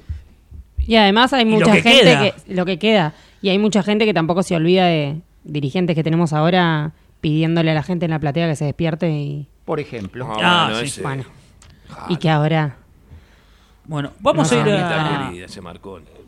[0.86, 2.54] Y además hay mucha gente que.
[2.54, 3.14] Lo que queda.
[3.42, 7.74] Y hay mucha gente que tampoco se olvida de dirigentes que tenemos ahora pidiéndole a
[7.74, 9.48] la gente en la platea que se despierte y.
[9.64, 10.28] Por ejemplo.
[10.30, 11.02] Ah, ah sí.
[11.02, 11.24] Bueno.
[12.10, 12.76] Y que ahora.
[13.86, 15.32] Bueno, vamos a ir a.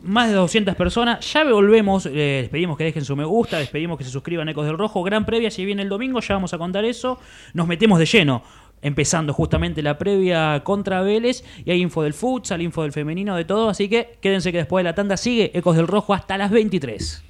[0.02, 1.32] Más de 200 personas.
[1.32, 2.06] Ya volvemos.
[2.06, 3.58] les pedimos que dejen su me gusta.
[3.58, 5.02] Les pedimos que se suscriban Ecos del Rojo.
[5.02, 5.50] Gran previa.
[5.50, 7.18] Si viene el domingo, ya vamos a contar eso.
[7.54, 8.42] Nos metemos de lleno
[8.82, 13.44] empezando justamente la previa contra Vélez y hay info del futsal, info del femenino, de
[13.44, 16.50] todo, así que quédense que después de la tanda sigue Ecos del Rojo hasta las
[16.50, 17.29] 23.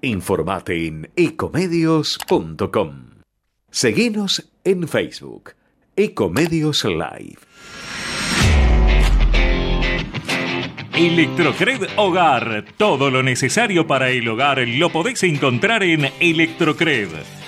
[0.00, 3.04] Informate en ecomedios.com.
[3.68, 5.54] Seguinos en Facebook,
[5.96, 7.38] Ecomedios Live.
[10.94, 12.64] Electrocred Hogar.
[12.76, 17.08] Todo lo necesario para el hogar lo podéis encontrar en Electrocred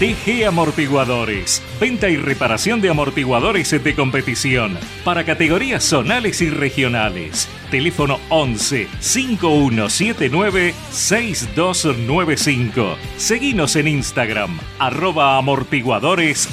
[0.00, 1.62] DG Amortiguadores.
[1.78, 7.46] Venta y reparación de amortiguadores de competición para categorías zonales y regionales.
[7.70, 12.96] Teléfono 11 5179 6295.
[13.18, 16.48] Seguinos en Instagram, arroba amortiguadores.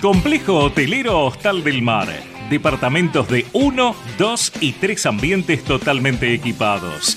[0.00, 7.16] Complejo Hotelero Hostal del Mar Departamentos de 1, 2 y 3 ambientes totalmente equipados.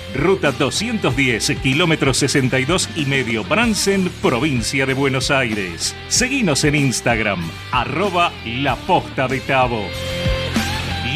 [0.15, 5.95] ruta 210, kilómetro 62 y medio, Bransen, provincia de Buenos Aires.
[6.07, 7.39] Seguinos en Instagram,
[7.71, 9.83] arroba La Posta de Tabo.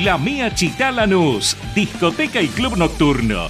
[0.03, 3.49] La Mía Chitá Lanús, discoteca y club nocturno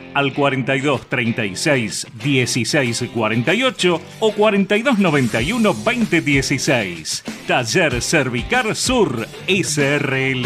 [0.13, 7.23] al 42 36 16 48 o 42 91 20 16.
[7.47, 10.45] Taller Cervicar Sur SRL.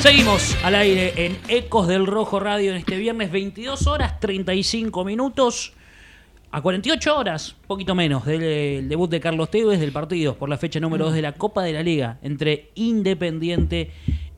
[0.00, 5.72] Seguimos al aire en Ecos del Rojo Radio en este viernes 22 horas 35 minutos
[6.54, 10.78] a 48 horas, poquito menos, del debut de Carlos Tevez del partido por la fecha
[10.80, 13.90] número 2 de la Copa de la Liga entre Independiente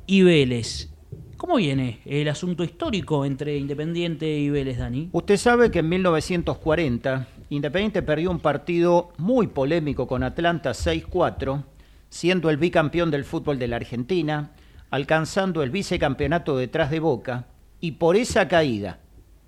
[0.06, 0.90] y Vélez.
[1.36, 5.08] ¿Cómo viene el asunto histórico entre Independiente y Vélez, Dani?
[5.10, 11.64] Usted sabe que en 1940 Independiente perdió un partido muy polémico con Atlanta 6-4,
[12.10, 14.52] siendo el bicampeón del fútbol de la Argentina,
[14.88, 17.48] alcanzando el vicecampeonato detrás de Boca,
[17.80, 19.00] y por esa caída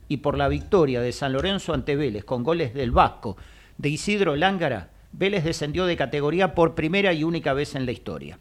[0.09, 3.37] y por la victoria de San Lorenzo ante Vélez con goles del Vasco
[3.79, 8.39] de Isidro Lángara, Vélez descendió de categoría por primera y única vez en la historia.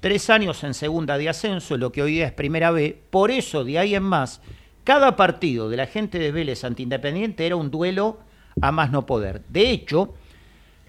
[0.00, 3.64] Tres años en segunda de ascenso, lo que hoy día es primera B, por eso
[3.64, 4.40] de ahí en más,
[4.84, 8.18] cada partido de la gente de Vélez ante Independiente era un duelo
[8.60, 9.42] a más no poder.
[9.48, 10.14] De hecho,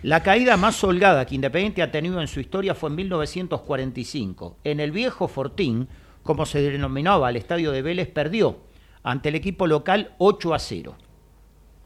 [0.03, 4.57] la caída más holgada que Independiente ha tenido en su historia fue en 1945.
[4.63, 5.87] En el viejo Fortín,
[6.21, 8.59] como se denominaba el estadio de Vélez, perdió
[9.07, 10.95] ante el equipo local 8 a 0.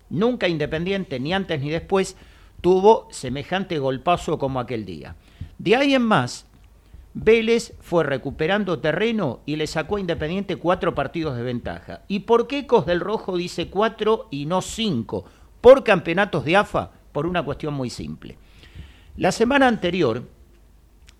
[0.09, 2.17] Nunca Independiente, ni antes ni después,
[2.61, 5.15] tuvo semejante golpazo como aquel día.
[5.59, 6.47] De ahí en más,
[7.13, 12.01] Vélez fue recuperando terreno y le sacó a Independiente cuatro partidos de ventaja.
[12.07, 15.25] ¿Y por qué Ecos del Rojo dice cuatro y no cinco?
[15.61, 18.39] Por campeonatos de AFA, por una cuestión muy simple.
[19.15, 20.23] La semana anterior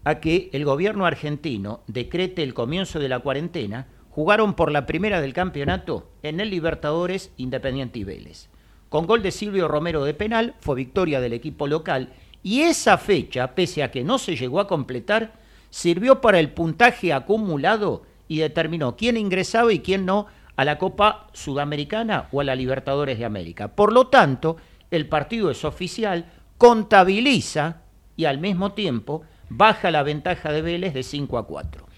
[0.03, 5.21] a que el gobierno argentino decrete el comienzo de la cuarentena, jugaron por la primera
[5.21, 8.49] del campeonato en el Libertadores Independiente y Vélez.
[8.89, 12.09] Con gol de Silvio Romero de penal, fue victoria del equipo local
[12.43, 15.33] y esa fecha, pese a que no se llegó a completar,
[15.69, 21.27] sirvió para el puntaje acumulado y determinó quién ingresaba y quién no a la Copa
[21.31, 23.69] Sudamericana o a la Libertadores de América.
[23.69, 24.57] Por lo tanto,
[24.91, 26.25] el partido es oficial,
[26.57, 27.83] contabiliza
[28.17, 31.90] y al mismo tiempo baja la ventaja de Vélez de 5 a 4.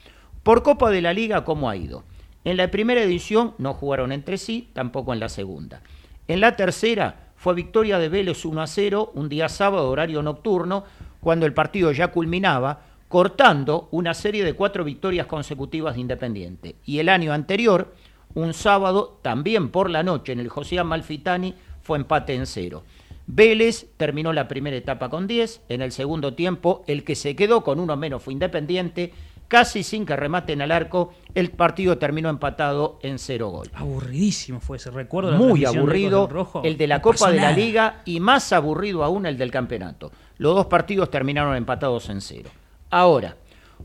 [0.44, 2.04] Por Copa de la Liga, ¿cómo ha ido?
[2.44, 5.82] En la primera edición no jugaron entre sí, tampoco en la segunda.
[6.28, 10.84] En la tercera fue victoria de Vélez 1 a 0, un día sábado, horario nocturno,
[11.22, 16.76] cuando el partido ya culminaba, cortando una serie de cuatro victorias consecutivas de Independiente.
[16.84, 17.94] Y el año anterior,
[18.34, 22.84] un sábado, también por la noche, en el José Amalfitani, fue empate en cero.
[23.28, 27.64] Vélez terminó la primera etapa con 10, en el segundo tiempo el que se quedó
[27.64, 29.14] con uno menos fue Independiente,
[29.54, 33.70] casi sin que rematen al arco, el partido terminó empatado en cero gol.
[33.76, 35.30] Aburridísimo fue ese recuerdo.
[35.30, 36.64] la Muy de aburrido del Rojo.
[36.64, 37.52] el de la No Copa de la.
[37.52, 40.12] Liga y más aburrido aún el del campeonato.
[40.40, 42.50] Los dos partidos terminaron empatados en cero.
[42.90, 43.38] Ahora,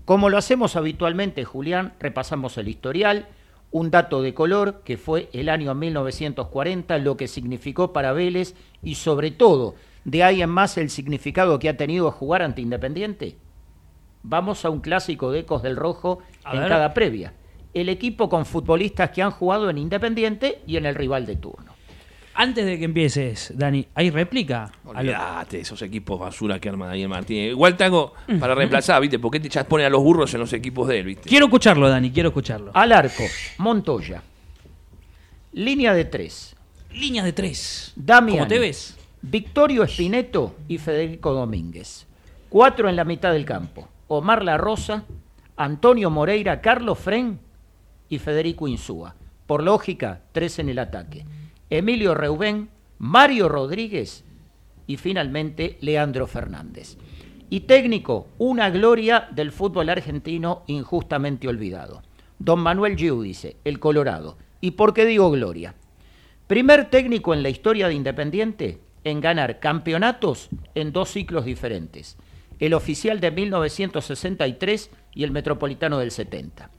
[0.06, 3.28] como lo hacemos habitualmente, Julián, repasamos el historial,
[3.70, 8.94] un dato de color que fue el año 1940, lo que significó para Vélez y
[8.94, 9.74] sobre todo,
[10.06, 13.36] de ahí en más el significado que ha tenido jugar ante Independiente.
[14.22, 16.68] Vamos a un clásico de Ecos del Rojo A en ver.
[16.68, 17.32] cada previa.
[17.74, 21.72] El equipo con futbolistas que han jugado en Independiente y en el rival de turno.
[22.34, 24.70] Antes de que empieces, Dani, ¿hay réplica?
[24.84, 27.50] Olvídate, esos equipos basura que arma Daniel Martínez.
[27.50, 29.18] Igual te hago para reemplazar, ¿viste?
[29.18, 31.28] ¿Por qué te echas- pone a los burros en los equipos de él, ¿viste?
[31.28, 32.70] Quiero escucharlo, Dani, quiero escucharlo.
[32.74, 33.24] Al arco,
[33.58, 34.22] Montoya.
[35.52, 36.54] Línea de tres.
[36.92, 37.92] Líneas de tres.
[37.96, 38.38] Damián.
[38.38, 38.96] ¿Cómo te ves?
[39.20, 42.06] Victorio Espineto y Federico Domínguez.
[42.48, 43.88] Cuatro en la mitad del campo.
[44.08, 45.04] Omar La Rosa,
[45.56, 47.38] Antonio Moreira, Carlos Fren
[48.08, 49.14] y Federico Insúa.
[49.46, 51.26] Por lógica, tres en el ataque.
[51.70, 54.24] Emilio Reubén, Mario Rodríguez
[54.86, 56.96] y finalmente Leandro Fernández.
[57.50, 62.02] Y técnico, una gloria del fútbol argentino injustamente olvidado.
[62.38, 64.38] Don Manuel Giudice, el Colorado.
[64.60, 65.74] ¿Y por qué digo gloria?
[66.46, 72.16] Primer técnico en la historia de Independiente en ganar campeonatos en dos ciclos diferentes.
[72.58, 76.70] El oficial de 1963 y el metropolitano del 70.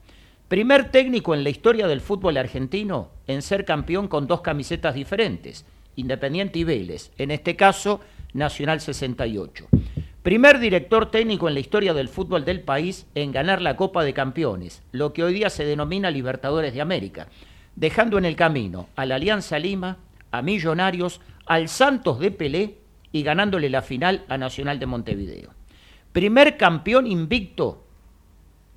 [0.47, 5.65] Primer técnico en la historia del fútbol argentino en ser campeón con dos camisetas diferentes,
[5.95, 7.99] Independiente y Vélez, en este caso
[8.33, 9.67] Nacional 68.
[10.23, 14.13] Primer director técnico en la historia del fútbol del país en ganar la Copa de
[14.13, 17.27] Campeones, lo que hoy día se denomina Libertadores de América,
[17.75, 19.97] dejando en el camino a la Alianza Lima,
[20.31, 22.77] a Millonarios, al Santos de Pelé
[23.11, 25.58] y ganándole la final a Nacional de Montevideo.
[26.11, 27.83] Primer campeón invicto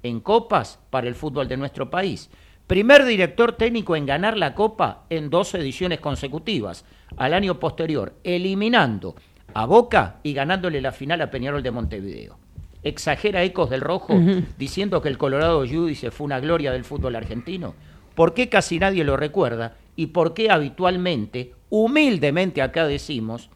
[0.02, 2.28] en copas para el fútbol de nuestro país.
[2.66, 6.84] Primer director técnico en ganar la copa en dos ediciones consecutivas,
[7.16, 9.14] al año posterior, eliminando
[9.54, 12.38] a Boca y ganándole la final a Peñarol de Montevideo.
[12.82, 14.14] Exagera Ecos del Rojo
[14.58, 17.74] diciendo que el Colorado Judice fue una gloria del fútbol argentino.
[18.14, 19.76] ¿Por qué casi nadie lo recuerda?
[19.94, 23.50] ¿Y por qué habitualmente, humildemente acá decimos,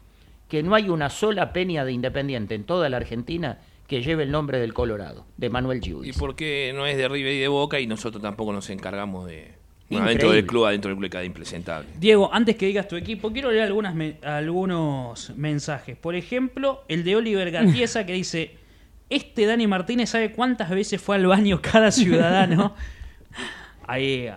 [0.47, 4.31] que no hay una sola peña de Independiente en toda la Argentina que lleve el
[4.31, 6.19] nombre del Colorado, de Manuel ¿Y Giudice?
[6.19, 9.53] por qué no es de River y de Boca y nosotros tampoco nos encargamos de...
[9.89, 11.87] Bueno, dentro del club, adentro del club queda impresentable.
[11.97, 15.95] Diego, antes que digas tu equipo, quiero leer algunas me- algunos mensajes.
[15.95, 18.57] Por ejemplo, el de Oliver Gatiesa que dice:
[19.09, 22.75] Este Dani Martínez sabe cuántas veces fue al baño cada ciudadano.
[23.87, 24.29] Ahí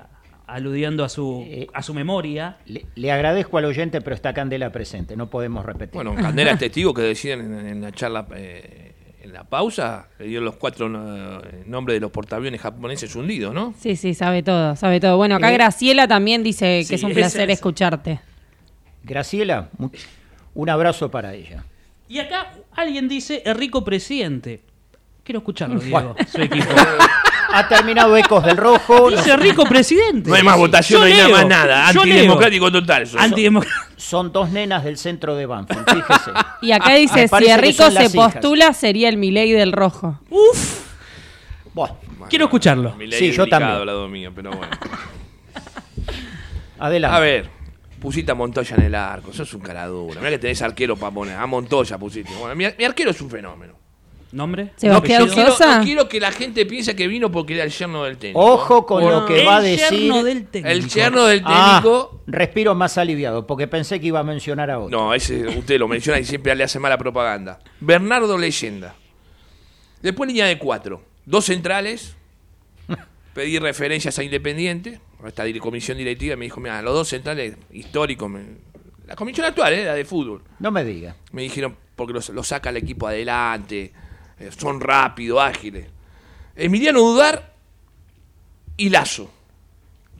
[0.54, 2.56] aludiendo a su, Eh, a su memoria.
[2.66, 5.94] Le, le agradezco al oyente, pero está Candela presente, no podemos repetir.
[5.94, 8.92] Bueno, Candela es testigo que decían en, en la charla, eh,
[9.22, 13.74] en la pausa, le dio los cuatro eh, nombres de los portaaviones japoneses hundidos, ¿no?
[13.78, 15.16] Sí, sí, sabe todo, sabe todo.
[15.16, 17.58] Bueno, acá Eh, Graciela también dice sí, que es un placer es.
[17.58, 18.20] escucharte.
[19.04, 19.68] Graciela,
[20.54, 21.64] un abrazo para ella.
[22.08, 24.60] Y acá alguien dice: Enrico Presidente.
[25.22, 25.78] Quiero escucharlo.
[25.80, 26.66] Diego, su equipo.
[27.54, 29.10] Ha terminado Ecos del Rojo.
[29.10, 30.30] Dice Rico Presidente.
[30.30, 31.88] No hay más votación, Yo no hay nada leo, más nada.
[31.88, 33.08] Antidemocrático total.
[33.18, 33.86] Antidemocrático.
[33.96, 36.30] Son dos nenas del centro de Banfield, fíjese.
[36.62, 38.12] Y acá Me dice, si Enrico son se hijas.
[38.14, 40.20] postula, sería el Milei del Rojo.
[41.74, 41.96] Bueno,
[42.28, 42.94] Quiero escucharlo.
[43.10, 43.72] Sí, es yo también.
[43.72, 44.72] al lado mío, pero bueno.
[46.78, 47.16] adelante.
[47.16, 47.60] A ver,
[48.00, 50.20] Pusiste a Montoya en el arco, sos un caradura.
[50.20, 51.36] Mira que tenés arquero para poner.
[51.36, 52.32] A Montoya pusiste.
[52.38, 53.74] Bueno, mi, mi arquero es un fenómeno.
[54.32, 54.70] ¿Nombre?
[54.76, 55.78] Sebastián No quiero, Sosa.
[55.78, 58.38] no quiero que la gente piense que vino porque era el yerno del técnico.
[58.40, 59.98] Ojo con lo que va a El decir.
[59.98, 60.68] yerno del técnico.
[60.72, 62.22] El yerno del Ah, técnico.
[62.28, 64.96] respiro más aliviado, porque pensé que iba a mencionar a otro.
[64.96, 67.58] No, ese usted lo menciona y siempre le hace mala propaganda.
[67.80, 68.94] Bernardo Leyenda.
[70.00, 71.02] Después línea de cuatro.
[71.26, 72.14] Dos centrales.
[73.34, 75.00] Pedí referencias a Independiente.
[75.26, 78.30] Esta comisión directiva me dijo, mira, los dos centrales históricos.
[78.30, 78.70] me-
[79.06, 79.84] la comisión actual, ¿eh?
[79.84, 80.42] la de fútbol.
[80.60, 81.16] No me diga.
[81.32, 83.92] Me dijeron, porque los saca el equipo adelante.
[84.40, 85.86] Eh, son rápidos, ágiles.
[86.56, 87.54] Emiliano Dudar
[88.76, 89.30] y Lazo.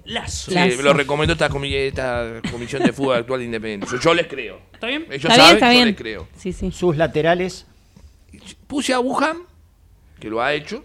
[0.04, 0.50] Lazo.
[0.50, 0.76] Sí, Lazo.
[0.76, 3.86] me lo recomendó esta, comi- esta comisión de fútbol actual de Independiente.
[3.90, 4.60] Yo, yo les creo.
[4.72, 5.04] ¿Está bien?
[5.10, 5.88] Ellos Está saben, bien, está yo bien.
[5.88, 6.28] les creo.
[6.36, 6.70] Sí, sí.
[6.72, 7.66] Sus laterales.
[8.66, 9.38] Puse a Wuhan,
[10.18, 10.84] que lo ha hecho,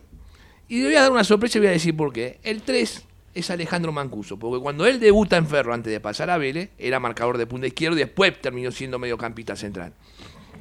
[0.68, 2.40] y le voy a dar una sorpresa y voy a decir por qué.
[2.44, 3.06] El 3
[3.36, 7.00] es Alejandro Mancuso, porque cuando él debuta en Ferro antes de pasar a Vélez, era
[7.00, 9.94] marcador de punta izquierdo y después terminó siendo mediocampista central.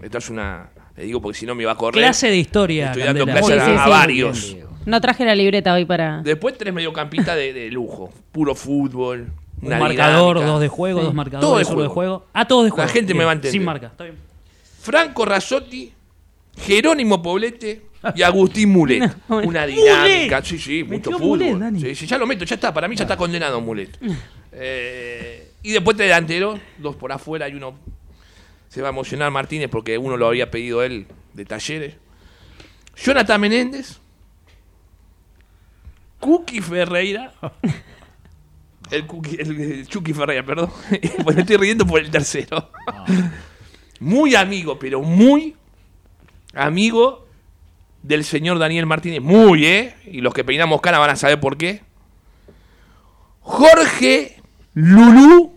[0.02, 0.68] Esto es una...
[0.96, 2.02] Le digo porque si no me va a correr.
[2.02, 2.86] Clase de historia.
[2.86, 3.46] Estoy dando Candela.
[3.46, 3.90] clase Sí, a, sí, a sí.
[3.90, 4.56] varios.
[4.86, 6.20] No traje la libreta hoy para.
[6.22, 8.12] Después tres mediocampistas de, de lujo.
[8.32, 9.28] Puro fútbol.
[9.60, 10.52] Un Una marcador, dinámica.
[10.52, 11.04] dos de juego, Sí.
[11.06, 12.18] dos marcadores, Todo de solo de juego.
[12.18, 12.26] juego.
[12.34, 12.90] Ah, todos de La juego.
[12.90, 13.52] gente me va a entender.
[13.52, 14.16] Sin marca, está bien.
[14.80, 15.92] Franco Razzotti,
[16.58, 19.02] Jerónimo Poblete y Agustín Mulet.
[19.28, 20.36] No, Una dinámica.
[20.36, 20.44] Mulet.
[20.44, 21.38] Sí, sí, mucho Metió fútbol.
[21.38, 21.80] Mulet, Dani.
[21.80, 22.74] Sí, sí, ya lo meto, ya está.
[22.74, 23.98] Para mí ya está condenado Mulet.
[24.52, 27.74] Eh, y después de delantero, dos por afuera y uno.
[28.74, 31.94] Se va a emocionar Martínez porque uno lo había pedido él de talleres.
[32.96, 34.00] Jonathan Menéndez.
[36.18, 37.32] Cookie Ferreira.
[38.90, 40.70] El, Cookie- el, el Chucky Ferreira, perdón.
[41.24, 42.70] Bueno, estoy riendo por el tercero.
[43.98, 45.56] Muy amigo, pero muy
[46.52, 47.26] amigo
[48.02, 49.22] del señor Daniel Martínez.
[49.22, 49.94] Muy, ¿eh?
[50.04, 51.80] Y los que peinamos cana van a saber por qué.
[53.40, 54.36] Jorge
[54.74, 55.56] Lulú.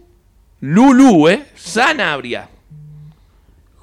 [0.62, 1.48] Lulú, ¿eh?
[1.56, 2.50] Sanabria.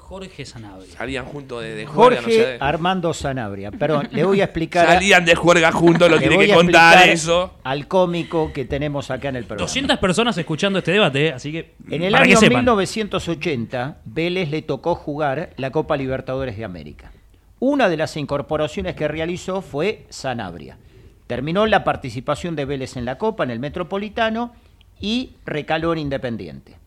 [0.07, 0.95] Jorge Sanabria.
[0.95, 2.57] Salían juntos de, de juerga, no Jorge sé.
[2.59, 3.71] Armando Sanabria.
[3.71, 4.85] Perdón, le voy a explicar.
[4.85, 7.55] Salían de juerga juntos, lo le tiene voy que a contar eso.
[7.63, 9.65] Al cómico que tenemos acá en el programa.
[9.65, 11.73] 200 personas escuchando este debate, eh, así que.
[11.89, 12.59] En el para año que sepan.
[12.59, 17.11] 1980, Vélez le tocó jugar la Copa Libertadores de América.
[17.59, 20.77] Una de las incorporaciones que realizó fue Sanabria.
[21.25, 24.53] Terminó la participación de Vélez en la Copa, en el Metropolitano,
[25.01, 26.84] y recaló en Independiente.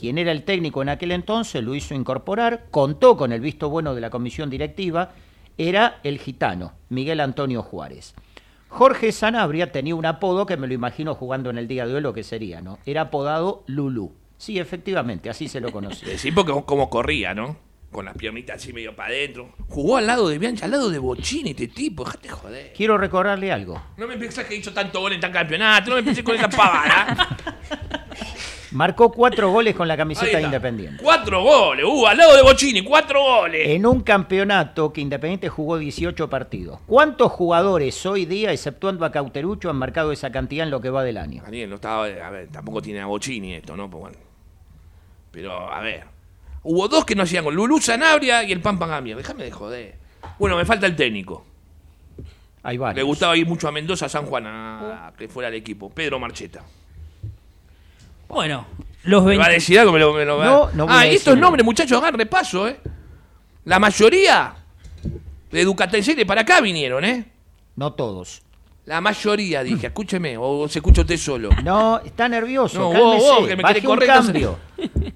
[0.00, 3.94] Quien era el técnico en aquel entonces lo hizo incorporar, contó con el visto bueno
[3.94, 5.10] de la comisión directiva,
[5.58, 8.14] era el gitano, Miguel Antonio Juárez.
[8.68, 12.00] Jorge Sanabria tenía un apodo que me lo imagino jugando en el día de hoy
[12.00, 12.78] lo que sería, ¿no?
[12.86, 14.14] Era apodado Lulú.
[14.38, 16.08] Sí, efectivamente, así se lo conocía.
[16.16, 17.58] Sí, porque como corría, ¿no?
[17.92, 19.50] Con las piernitas así medio para adentro.
[19.68, 22.04] Jugó al lado de Bianchi, al lado de Bochini, este tipo.
[22.04, 22.72] Dejate de joder.
[22.74, 23.82] Quiero recordarle algo.
[23.98, 25.90] No me pensás que hizo tanto gol en tan campeonato.
[25.90, 27.36] No me pensé con esa pavada.
[28.72, 31.02] Marcó cuatro goles con la camiseta de Independiente.
[31.02, 31.84] Cuatro goles.
[31.84, 33.68] Uh, al lado de Bochini, cuatro goles.
[33.68, 36.78] En un campeonato que Independiente jugó 18 partidos.
[36.86, 41.02] ¿Cuántos jugadores hoy día, exceptuando a Cauterucho, han marcado esa cantidad en lo que va
[41.02, 41.42] del año?
[41.42, 42.04] Daniel, no estaba.
[42.04, 43.90] A ver, tampoco tiene a Bochini esto, ¿no?
[43.90, 44.16] Pues bueno.
[45.32, 46.04] Pero, a ver.
[46.62, 47.54] Hubo dos que no hacían gol.
[47.54, 49.16] Lulú Sanabria y el Pampa Gamia.
[49.16, 49.94] Déjame de joder.
[50.38, 51.44] Bueno, me falta el técnico.
[52.62, 53.06] Hay Le varios.
[53.06, 55.88] gustaba ir mucho a Mendoza, a San Juan, a, a que fuera el equipo.
[55.90, 56.62] Pedro Marcheta.
[58.30, 58.66] Bueno,
[59.04, 59.52] los ¿Me va a 20.
[59.54, 59.92] decir algo?
[59.92, 62.14] Me lo, me lo va- No, no voy ah, a y estos nombres, muchachos, hagan
[62.14, 62.80] repaso, ¿eh?
[63.64, 64.54] La mayoría
[65.50, 67.24] de Ducatense para acá vinieron, ¿eh?
[67.76, 68.42] No todos.
[68.86, 71.50] La mayoría, dije, escúcheme, o se escucha usted solo.
[71.62, 72.78] No, está nervioso.
[72.78, 73.26] No, vos, cálmese.
[73.40, 74.58] vos, que me Baje querés un correr, cambio.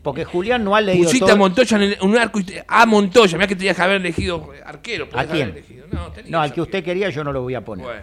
[0.02, 1.32] Porque Julián no ha leído Pusiste todo.
[1.34, 3.96] a Montoya en el- un arco y te- a Montoya, mirá que tenías que haber
[3.96, 5.08] elegido arquero.
[5.08, 5.42] podías ¿A quién?
[5.50, 5.86] haber elegido.
[5.90, 7.84] No, tenías No, al que usted quería yo no lo voy a poner.
[7.86, 8.02] Bueno.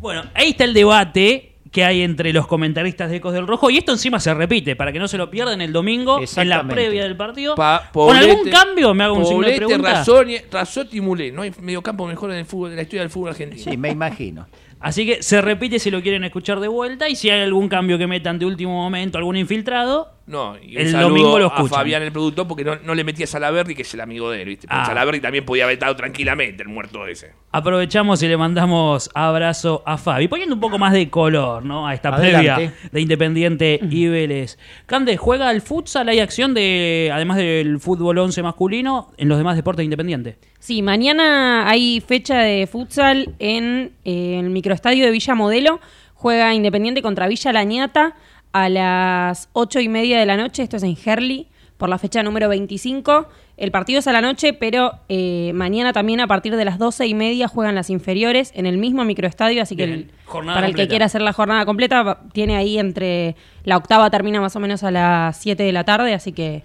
[0.00, 3.68] Bueno, ahí está el debate que hay entre los comentaristas de Ecos del Rojo.
[3.68, 6.62] Y esto encima se repite, para que no se lo pierdan el domingo, en la
[6.68, 7.56] previa del partido.
[7.56, 8.94] Pa- ¿Con Poblete- algún cambio?
[8.94, 10.04] Me hago un signo de Poblete, pregunta.
[10.04, 11.32] Razoni- Razzotti y Mulé.
[11.32, 13.64] No hay mediocampo mejor en el fútbol, en la historia del fútbol argentino.
[13.72, 14.46] Sí, me imagino.
[14.78, 17.08] Así que se repite si lo quieren escuchar de vuelta.
[17.08, 20.82] Y si hay algún cambio que metan de último momento, algún infiltrado, No, y un
[20.82, 21.64] El saludo domingo lo a.
[21.68, 24.40] Fabián el productor porque no, no le metía a Salaberry, que es el amigo de
[24.40, 24.66] él, ¿viste?
[24.66, 24.86] Porque Ah.
[24.86, 27.32] Salaberry también podía haber estado tranquilamente, el muerto ese.
[27.52, 30.26] aprovechamos y le mandamos abrazo a Fabi.
[30.28, 31.86] Poniendo un poco más de color, ¿no?
[31.86, 32.52] A esta Adelante.
[32.54, 34.58] previa de Independiente y Vélez.
[34.86, 36.08] Cande, ¿juega al futsal?
[36.08, 40.38] ¿Hay acción de, además del fútbol 11 masculino, en los demás deportes de Independiente?
[40.58, 45.80] Sí, mañana hay fecha de futsal en eh, el microestadio de Villa Modelo.
[46.14, 48.14] Juega Independiente contra Villa Lañata
[48.54, 50.62] a las ocho y media de la noche.
[50.62, 53.28] Esto es en Herli, por la fecha número 25.
[53.56, 57.06] El partido es a la noche, pero eh, mañana también a partir de las doce
[57.06, 59.60] y media juegan las inferiores en el mismo microestadio.
[59.60, 60.10] Así que el-
[60.54, 63.34] para el que quiera hacer la jornada completa, tiene ahí entre
[63.64, 66.62] La octava termina más o menos a las 7 de la tarde, así que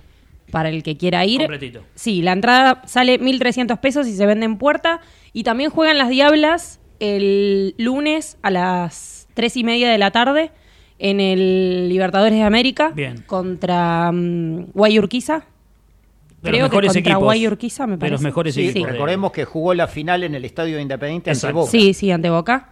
[0.51, 1.39] para el que quiera ir.
[1.41, 1.81] Completito.
[1.95, 5.01] Sí, la entrada sale 1.300 pesos y se vende en puerta.
[5.33, 10.51] Y también juegan las Diablas el lunes a las 3 y media de la tarde
[10.99, 13.23] en el Libertadores de América Bien.
[13.25, 15.43] contra um, Guayurquiza.
[16.41, 17.23] De los Creo que mejores contra equipos.
[17.23, 18.11] Guayurquiza, me De parece.
[18.13, 18.85] los mejores Sí, equipos.
[18.87, 21.57] de- recordemos que jugó la final en el Estadio de Independiente ante Exacto.
[21.59, 21.71] Boca.
[21.71, 22.69] Sí, sí, ante Boca.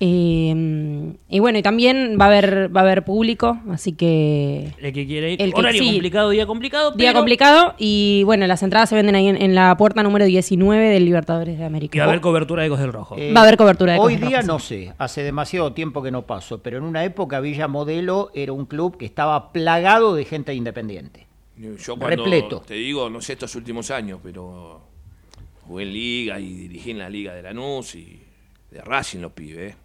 [0.00, 4.92] Eh, y bueno, y también va a haber va a haber público, así que El
[4.92, 5.42] que quiere ir.
[5.42, 5.90] El que- Horario sí.
[5.92, 6.90] complicado, día complicado.
[6.92, 10.24] día pero- complicado y bueno, las entradas se venden ahí en, en la puerta número
[10.24, 11.96] 19 del Libertadores de América.
[11.96, 13.16] Y va a haber cobertura de Ecos del Rojo.
[13.18, 16.10] Eh, Va a haber cobertura de Hoy Cosas día no sé, hace demasiado tiempo que
[16.10, 20.24] no paso, pero en una época Villa Modelo era un club que estaba plagado de
[20.24, 21.26] gente independiente.
[21.56, 22.60] Yo cuando Repleto.
[22.66, 24.80] te digo, no sé estos últimos años, pero
[25.68, 28.20] jugué en Liga y dirigí en la Liga de Lanús y
[28.72, 29.76] de Racing los pibes.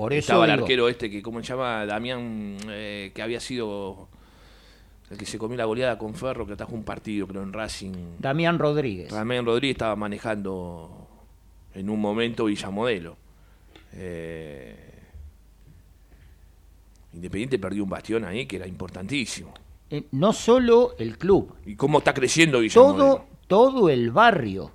[0.00, 1.84] Por eso Estaba el arquero este que, ¿cómo se llama?
[1.84, 4.08] Damián, eh, que había sido
[5.10, 7.92] el que se comió la goleada con Ferro, que atajó un partido, creo, en Racing.
[8.18, 9.10] Damián Rodríguez.
[9.10, 11.06] Damián Rodríguez estaba manejando
[11.74, 13.14] en un momento Villamodelo.
[13.92, 14.74] Eh,
[17.12, 19.52] Independiente perdió un bastión ahí que era importantísimo.
[19.90, 23.04] Eh, no solo el club, ¿Y cómo está creciendo Villamodelo?
[23.04, 24.72] todo, todo el barrio.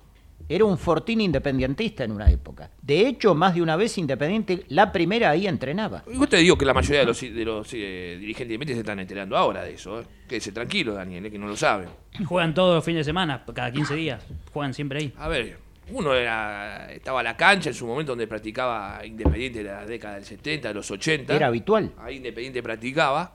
[0.48, 2.70] Era un fortín independentista en una época.
[2.80, 6.04] De hecho, más de una vez Independiente, la primera ahí entrenaba.
[6.12, 9.00] Yo te digo que la mayoría de los, de los eh, dirigentes independientes se están
[9.00, 10.00] enterando ahora de eso.
[10.00, 10.04] ¿eh?
[10.28, 11.88] Quédese tranquilo, Daniel, eh, que no lo saben.
[12.26, 14.24] Juegan todos los fines de semana, cada 15 días.
[14.52, 15.12] Juegan siempre ahí.
[15.18, 15.58] A ver,
[15.90, 20.14] uno era, estaba a la cancha en su momento donde practicaba Independiente de la década
[20.14, 21.34] del 70, de los 80.
[21.34, 21.90] Era habitual.
[21.98, 23.32] Ahí Independiente practicaba.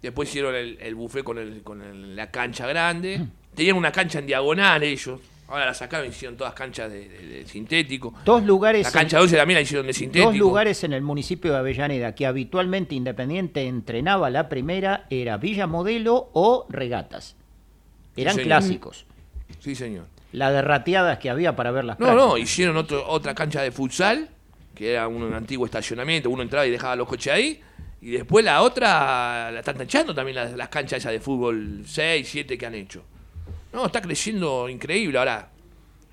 [0.00, 3.20] Después hicieron el, el buffet con, el, con el- la cancha grande.
[3.54, 5.18] Tenían una cancha en diagonal ellos.
[5.48, 8.12] Ahora la sacaron hicieron todas canchas de, de- de sintético.
[8.24, 10.30] Dos lugares, La cancha 12 también la hicieron de sintético.
[10.30, 15.66] dos lugares en el municipio de Avellaneda que habitualmente Independiente entrenaba la primera era Villa
[15.66, 17.36] Modelo o Regatas.
[18.16, 19.06] Eran clásicos.
[19.60, 20.06] Sí, señor.
[20.32, 23.70] La de rateadas que había para ver las No, no, hicieron otro, otra cancha de
[23.70, 24.28] futsal,
[24.74, 27.60] que era un, antiguo estacionamiento, uno entraba y dejaba los coches ahí,
[28.00, 32.28] y después la otra, la están tachando también las, las canchas esas de fútbol 6,
[32.28, 33.04] 7 que han hecho.
[33.76, 35.50] No, está creciendo increíble ahora.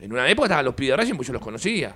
[0.02, 1.96] En una época estaban los pibes de Racing, pues yo los conocía.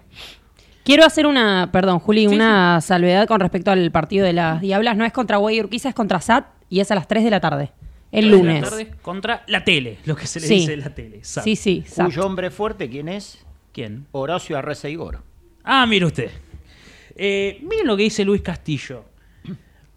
[0.86, 4.95] Quiero hacer una, perdón, Juli, Sí, una salvedad con respecto al partido de las Diablas.
[4.95, 7.72] No es contra Guayurquiza, es contra SAT y es a las 3 de la tarde.
[8.13, 8.63] El de la lunes.
[8.63, 10.53] tarde contra la tele, lo que se le Sí.
[10.59, 11.20] dice la tele.
[11.26, 11.43] SAT.
[11.43, 12.05] Sí, sí, SAT.
[12.05, 13.45] Cuyo hombre fuerte, ¿quién es?
[13.74, 14.07] ¿Quién?
[14.13, 15.22] Horacio Arreza Igor.
[15.65, 16.32] Ah, mire usted.
[17.18, 19.03] Eh, miren lo que dice Luis Castillo.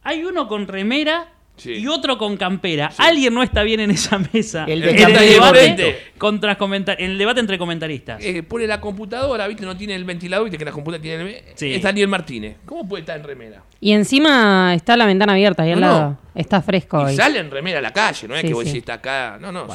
[0.03, 1.29] Hay uno con remera
[1.61, 1.75] Sí.
[1.75, 2.91] y otro con campera.
[2.97, 4.65] Alguien no está bien en esa mesa.
[4.67, 5.99] El de en, el debate enfrente.
[6.17, 8.25] contra comentar- en el debate entre comentaristas.
[8.25, 9.65] Eh, pone la computadora, ¿viste?
[9.67, 10.57] No tiene el ventilador, ¿viste?
[10.59, 11.43] Que la computadora tiene el...
[11.55, 11.75] Sí.
[11.75, 12.57] Es Daniel Martínez.
[12.65, 13.63] ¿Cómo puede estar en remera?
[13.81, 15.93] Y encima está la ventana abierta ahí al No, no.
[15.93, 16.19] lado.
[16.35, 17.17] Está fresco Y hoy.
[17.17, 19.37] sale en remera a la calle, no es Sí, que vos decís está acá.
[19.41, 19.67] No, no.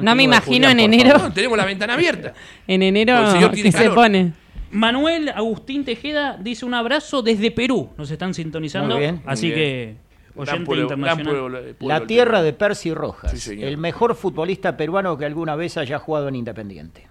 [0.00, 1.18] No me imagino en enero.
[1.18, 2.32] No, tenemos la ventana abierta.
[2.66, 4.32] En enero Porque el señor tiene que se pone.
[4.70, 7.90] Manuel Agustín Tejeda dice un abrazo desde Perú.
[7.96, 8.94] Nos están sintonizando.
[8.96, 9.58] Muy bien, muy así bien.
[9.58, 9.94] que,
[10.36, 11.24] oyente pueblo- internacional.
[11.34, 15.76] pueblo- pueblo La tierra de Percy Rojas, Sí, el mejor futbolista peruano que alguna vez
[15.76, 17.08] haya jugado en Independiente.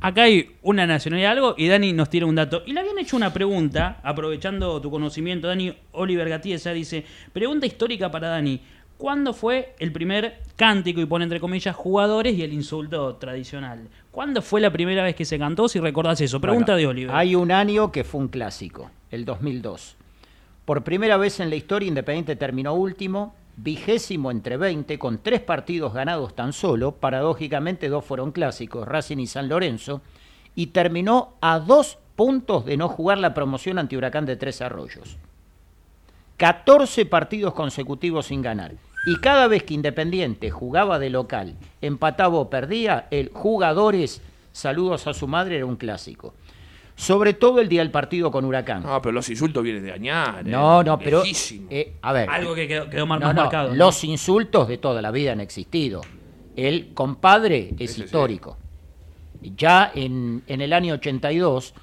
[0.00, 2.62] Acá hay una nacionalidad algo y Dani nos tira un dato.
[2.66, 8.10] Y le habían hecho una pregunta, aprovechando tu conocimiento, Dani Oliver Gatiesa dice, pregunta histórica
[8.10, 8.60] para Dani.
[8.98, 13.88] ¿Cuándo fue el primer cántico, y pone entre comillas, jugadores y el insulto tradicional?
[14.10, 16.40] ¿Cuándo fue la primera vez que se cantó, si recordás eso?
[16.40, 17.14] Pregunta Bueno, de Oliver.
[17.16, 19.96] Hay un año que fue un clásico, el 2002.
[20.64, 25.92] Por primera vez en la historia, Independiente terminó último, vigésimo entre 20, con tres partidos
[25.92, 26.92] ganados tan solo.
[26.92, 30.02] Paradójicamente, dos fueron clásicos, Racing y San Lorenzo.
[30.54, 35.16] Y terminó a dos puntos de no jugar la promoción ante Huracán de Tres Arroyos.
[36.36, 38.74] 14 partidos consecutivos sin ganar.
[39.04, 45.14] Y cada vez que Independiente jugaba de local, empataba o perdía, el jugadores, saludos a
[45.14, 46.34] su madre, era un clásico.
[46.94, 48.82] Sobre todo el día del partido con Huracán.
[48.82, 50.44] No, pero los insultos vienen de Añar.
[50.46, 50.84] No, eh.
[50.84, 51.22] no, pero.
[51.24, 52.28] Eh, a ver.
[52.28, 53.70] Algo que quedó, quedó más, no, más no, marcado.
[53.70, 53.74] ¿no?
[53.76, 56.02] Los insultos de toda la vida han existido.
[56.54, 58.02] El compadre es Ese sí.
[58.04, 58.58] histórico.
[59.40, 61.74] Ya en, en el año 82,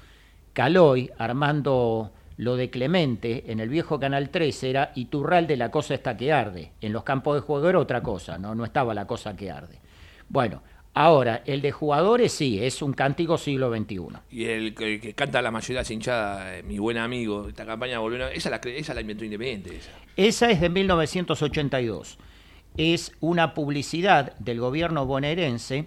[0.52, 5.92] Caloy, armando lo de Clemente, en el viejo Canal 13 era Iturral de la cosa
[5.92, 6.72] está que arde.
[6.80, 9.78] En los campos de juego era otra cosa, no, no estaba la cosa que arde.
[10.26, 10.62] Bueno,
[10.94, 14.00] ahora, el de jugadores sí, es un cántico siglo XXI.
[14.30, 18.26] Y el que, que canta la mayoría hinchadas, eh, mi buen amigo, esta campaña volvió
[18.26, 19.76] a- esa la, esa la inventó Independiente.
[19.76, 19.90] Esa.
[20.16, 22.18] Esa es de 1982.
[22.76, 25.86] Es una publicidad del gobierno bonaerense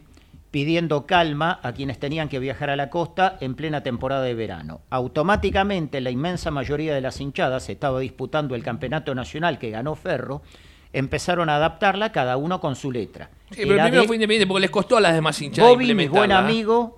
[0.52, 4.82] pidiendo calma a quienes tenían que viajar a la costa en plena temporada de verano.
[4.92, 10.44] Automáticamente la inmensa mayoría de las hinchadas estaba disputando el campeonato nacional que ganó Ferro,
[10.94, 13.30] empezaron a adaptarla cada uno con su letra.
[13.50, 15.72] Sí, pero Era primero fue independiente porque les costó a las demás hinchadas.
[15.72, 16.98] Bobby, mi buen amigo,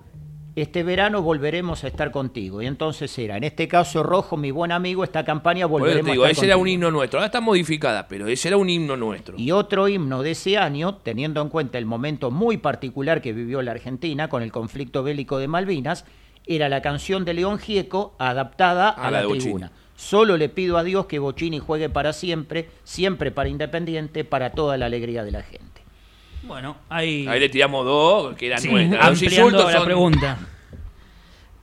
[0.54, 2.62] este verano volveremos a estar contigo.
[2.62, 6.30] Y entonces era, en este caso Rojo, mi buen amigo, esta campaña volveremos digo, a
[6.30, 7.18] estar ese era un himno nuestro.
[7.18, 9.38] Ahora está modificada, pero ese era un himno nuestro.
[9.38, 13.60] Y otro himno de ese año, teniendo en cuenta el momento muy particular que vivió
[13.62, 16.04] la Argentina con el conflicto bélico de Malvinas,
[16.46, 19.64] era la canción de León Gieco adaptada a, A la la, Bocini.
[19.96, 24.76] Solo le pido a Dios que Bocini juegue para siempre, siempre para Independiente, para toda
[24.76, 25.82] la alegría de la gente.
[26.42, 29.00] Bueno, ahí, Ahí le tiramos dos, que eran sí, nuestras.
[29.10, 29.84] Los ampliando insultos la son.
[29.86, 30.38] pregunta.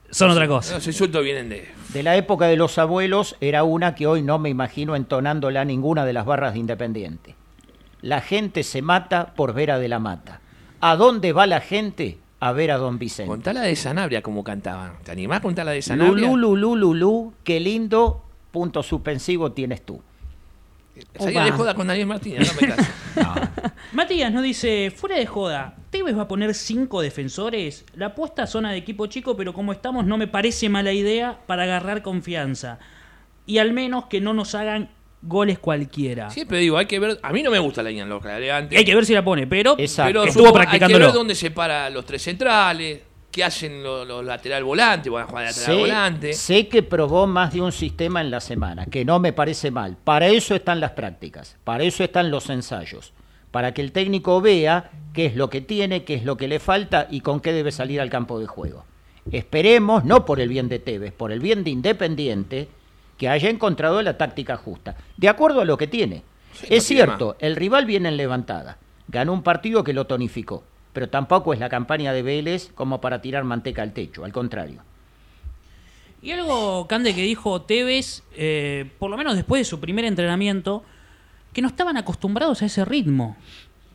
[0.09, 0.75] Son otra cosa.
[0.75, 1.67] Los insultos vienen de.
[1.93, 5.65] De la época de los abuelos era una que hoy no me imagino entonándola a
[5.65, 7.35] ninguna de las barras de Independiente.
[8.01, 10.41] La gente se mata por ver a De la Mata.
[10.81, 12.17] ¿A dónde va la gente?
[12.43, 13.29] A ver a Don Vicente.
[13.29, 14.97] Contá la de Sanabria como cantaban.
[15.01, 16.27] ¿Te animás a contar la de Sanabria?
[16.27, 18.21] Lulú, lulú, lulú, qué lindo
[18.51, 20.01] punto suspensivo tienes tú.
[21.17, 22.91] Salía de joda con Daniel Martínez, no me caso.
[23.93, 27.85] Matías nos dice, fuera de joda, ¿Tevez va a poner cinco defensores?
[27.95, 31.63] La apuesta zona de equipo chico, pero como estamos no me parece mala idea para
[31.63, 32.77] agarrar confianza.
[33.45, 34.89] Y al menos que no nos hagan
[35.25, 36.29] goles cualquiera.
[36.29, 37.19] Siempre digo, hay que ver.
[37.23, 38.77] A mí no me gusta la línea local elegante.
[38.77, 40.09] Hay que ver si la pone, pero Exacto.
[40.09, 41.05] pero estuvo supongo- Hay que practicándolo.
[41.05, 42.99] ver dónde se para los tres centrales,
[43.31, 46.33] qué hacen los, los lateral volantes, van a jugar lateral Sé, volante.
[46.33, 49.97] sé que probó más de un sistema en la semana, que no me parece mal.
[50.03, 53.13] Para eso están las prácticas, para eso están los ensayos,
[53.49, 56.59] para que el técnico vea qué es lo que tiene, qué es lo que le
[56.59, 58.85] falta y con qué debe salir al campo de juego.
[59.31, 62.67] Esperemos, no por el bien de Tevez, por el bien de Independiente,
[63.23, 66.23] que haya encontrado la táctica justa, de acuerdo a lo que tiene.
[66.51, 70.07] Sí, es no tiene cierto, el rival viene en levantada, ganó un partido que lo
[70.07, 74.33] tonificó, pero tampoco es la campaña de Vélez como para tirar manteca al techo, al
[74.33, 74.81] contrario.
[76.21, 80.83] Y algo, Cande, que dijo Tevez, eh, por lo menos después de su primer entrenamiento,
[81.53, 83.37] que no estaban acostumbrados a ese ritmo.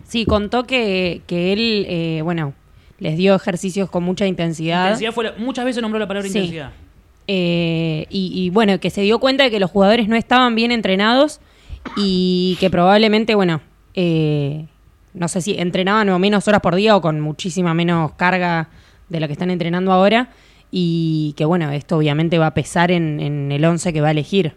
[0.05, 2.55] Sí, contó que, que él, eh, bueno,
[2.99, 4.85] les dio ejercicios con mucha intensidad.
[4.87, 6.39] Intensidad fue la- muchas veces nombró la palabra Sí.
[6.39, 6.73] intensidad.
[7.31, 10.73] Eh, y, y, bueno, que se dio cuenta de que los jugadores no estaban bien
[10.73, 11.41] entrenados
[11.97, 13.61] y que probablemente, bueno,
[13.95, 14.65] eh,
[15.15, 18.71] no sé si entrenaban o menos horas por día o con muchísima menos carga
[19.11, 20.31] de la que están entrenando ahora
[20.71, 24.13] y que bueno, esto obviamente va a pesar en, en el 11 que va a
[24.13, 24.55] elegir.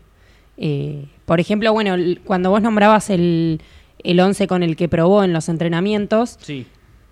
[0.57, 1.95] Eh, por ejemplo, bueno,
[2.25, 3.61] cuando vos nombrabas el,
[4.03, 6.65] el 11 con el que probó en los entrenamientos, Sí.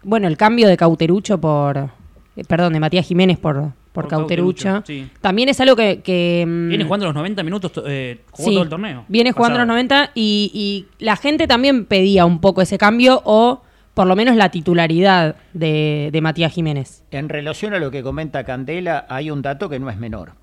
[0.04, 1.78] bueno, el cambio de Cauterucho por.
[1.78, 4.64] eh, perdón, de Matías Jiménez por, por, Por Cauterucho.
[4.66, 5.18] Cauterucho, sí.
[5.22, 6.02] También es algo que.
[6.02, 9.06] que, mm, Viene jugando los 90 minutos, to- eh, jugó sí, todo el torneo.
[9.08, 9.66] Viene jugando pasado.
[9.66, 13.62] los 90 y, y la gente también pedía un poco ese cambio o
[13.96, 17.04] por lo menos la titularidad de, de Matías Jiménez.
[17.12, 20.34] En relación a lo que comenta Candela, hay un dato que no es menor.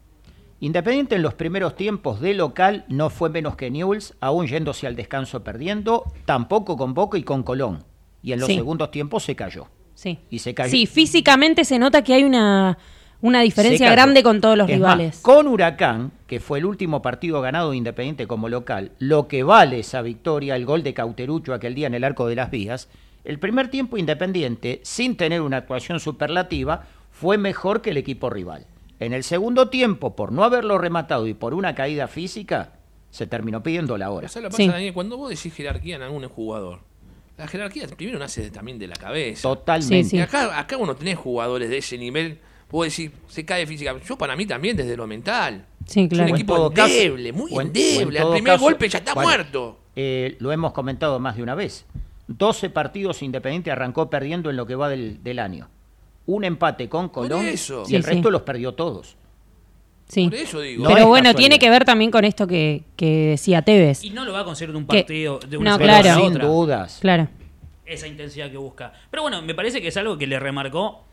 [0.59, 4.97] Independiente en los primeros tiempos de local no fue menos que Newell's, aún yéndose al
[4.97, 7.85] descanso perdiendo, tampoco con Boca y con Colón.
[8.23, 8.57] Y en los Sí.
[8.57, 9.69] segundos tiempos se cayó.
[9.95, 10.19] Sí.
[10.31, 10.71] Y se cayó.
[10.71, 12.77] Sí, físicamente se nota que hay una,
[13.23, 15.21] una diferencia grande con todos los Es más, rivales.
[15.21, 19.79] con Huracán, que fue el último partido ganado de Independiente como local, lo que vale
[19.81, 22.89] esa victoria, el gol de Cauterucho aquel día en el arco de las vías,
[23.25, 28.67] el primer tiempo Independiente, sin tener una actuación superlativa, fue mejor que el equipo rival.
[29.01, 32.73] En el segundo tiempo, por no haberlo rematado y por una caída física,
[33.11, 34.29] se terminó pidiendo la hora.
[34.29, 34.69] ¿Sabes lo que pasa, Sí.
[34.69, 34.95] Daniel?
[34.95, 36.81] Cuando vos decís jerarquía en algún jugador,
[37.37, 39.43] la jerarquía primero nace también de la cabeza.
[39.43, 40.05] Totalmente.
[40.05, 40.17] Sí, sí.
[40.17, 42.39] Y acá, acá vos no tenés jugadores de ese nivel.
[42.71, 44.07] Vos decís, se cae físicamente.
[44.09, 45.65] Yo, para mí, también desde lo mental.
[45.87, 46.25] Sí, Es claro.
[46.25, 48.19] un O en equipo caso- endeble, muy en- en endeble.
[48.19, 49.79] Al primer caso- golpe ya está bueno, muerto.
[49.95, 51.87] eh, lo hemos comentado más de una vez.
[52.29, 55.69] 12 partidos Independiente arrancó perdiendo en lo que va del, del año.
[56.27, 57.85] Un empate con Colón eso.
[57.89, 58.33] y el Sí, resto sí.
[58.33, 59.17] los perdió todos.
[60.09, 60.25] Sí.
[60.25, 60.83] Por eso digo.
[60.85, 61.39] No Pero es bueno, casualidad.
[61.39, 64.03] tiene que ver también con esto que, que decía Tevez.
[64.05, 66.11] Y no lo va a conseguir de un Que- partido, de una no, claro.
[66.11, 66.99] a Sin dudas.
[67.01, 67.29] Claro.
[67.85, 68.93] Esa intensidad que busca.
[69.11, 71.05] Pero bueno, me parece que es algo que le remarcó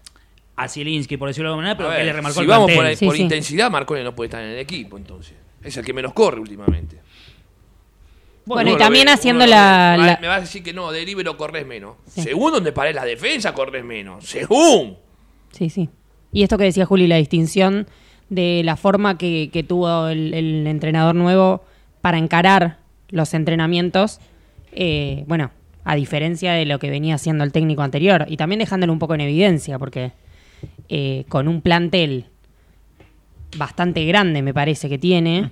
[0.55, 2.47] a Zielinski, por decirlo de alguna manera, pero A que ver, le remarcó si al
[2.47, 2.87] vamos plantel.
[2.91, 3.21] por, Sí, por sí.
[3.23, 5.33] intensidad, Marconi no puede estar en el equipo, entonces.
[5.63, 6.97] Es el que menos corre últimamente.
[8.45, 9.97] Bueno, y Uno también ve, haciendo la- ve.
[10.01, 11.95] Me va- la- Me vas a decir que no, de libero corres menos.
[12.07, 12.21] Sí.
[12.23, 14.25] Según donde pares la defensa, corres menos.
[14.25, 14.97] Según.
[15.51, 15.89] Sí, sí.
[16.33, 17.87] Y esto que decía Juli, la distinción
[18.29, 21.63] de la forma que, que tuvo el, el entrenador nuevo
[22.01, 22.79] para encarar
[23.09, 24.19] los entrenamientos,
[24.73, 25.51] eh, bueno,
[25.85, 29.13] a diferencia de lo que venía haciendo el técnico anterior, y también dejándolo un poco
[29.15, 30.11] en evidencia, porque
[30.89, 32.26] eh, con un plantel
[33.57, 35.51] bastante grande, me parece que tiene,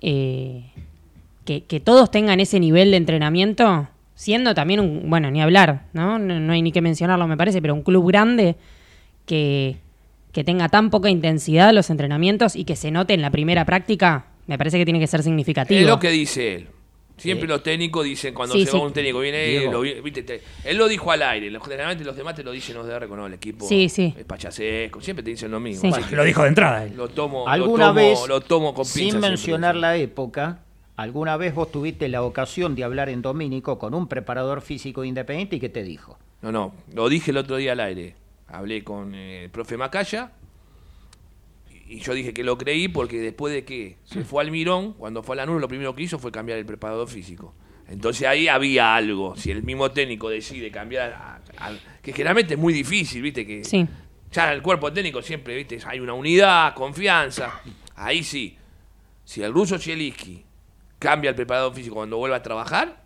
[0.00, 0.64] eh,
[1.44, 6.18] que, que todos tengan ese nivel de entrenamiento siendo también un, bueno, ni hablar, ¿no?
[6.18, 6.38] ¿no?
[6.38, 8.56] No hay ni que mencionarlo, me parece, pero un club grande
[9.26, 9.76] que,
[10.32, 14.26] que tenga tan poca intensidad los entrenamientos y que se note en la primera práctica,
[14.46, 15.80] me parece que tiene que ser significativo.
[15.80, 16.68] Es lo que dice él.
[17.22, 18.76] Siempre los técnicos dicen, cuando Sí, se sí.
[18.76, 22.04] va un técnico, viene, lo vi- viste, te- él lo dijo al aire, lo- generalmente
[22.04, 24.14] los demás te lo dicen los de R, no, el equipo Sí, sí.
[24.18, 25.94] es pachasesco, siempre te dicen lo mismo.
[25.94, 26.94] Así que lo dijo de entrada él.
[26.96, 30.60] Lo tomo, Alguna lo tomo, vez, lo tomo con sin pinzas siempre, mencionar la época,
[30.96, 35.56] alguna vez vos tuviste la ocasión de hablar en Domínico con un preparador físico independiente
[35.56, 36.18] y que te dijo.
[36.42, 38.14] No, no, lo dije el otro día al aire.
[38.48, 40.32] Hablé con eh, el profe Macaya
[41.96, 45.22] y yo dije que lo creí porque después de que se fue al Mirón, cuando
[45.22, 47.54] fue a Lanús, lo primero que hizo fue cambiar el preparador físico.
[47.88, 49.36] Entonces ahí había algo.
[49.36, 53.46] Si el mismo técnico decide cambiar, a- a- que generalmente es muy difícil, ¿viste?
[53.46, 53.86] Que Sí.
[54.30, 55.78] ya el cuerpo técnico siempre, ¿viste?
[55.86, 57.60] Hay una unidad, confianza.
[57.96, 58.56] Ahí sí.
[59.24, 60.44] Si el ruso Chielisky
[60.98, 63.02] cambia el preparador físico cuando vuelva a trabajar,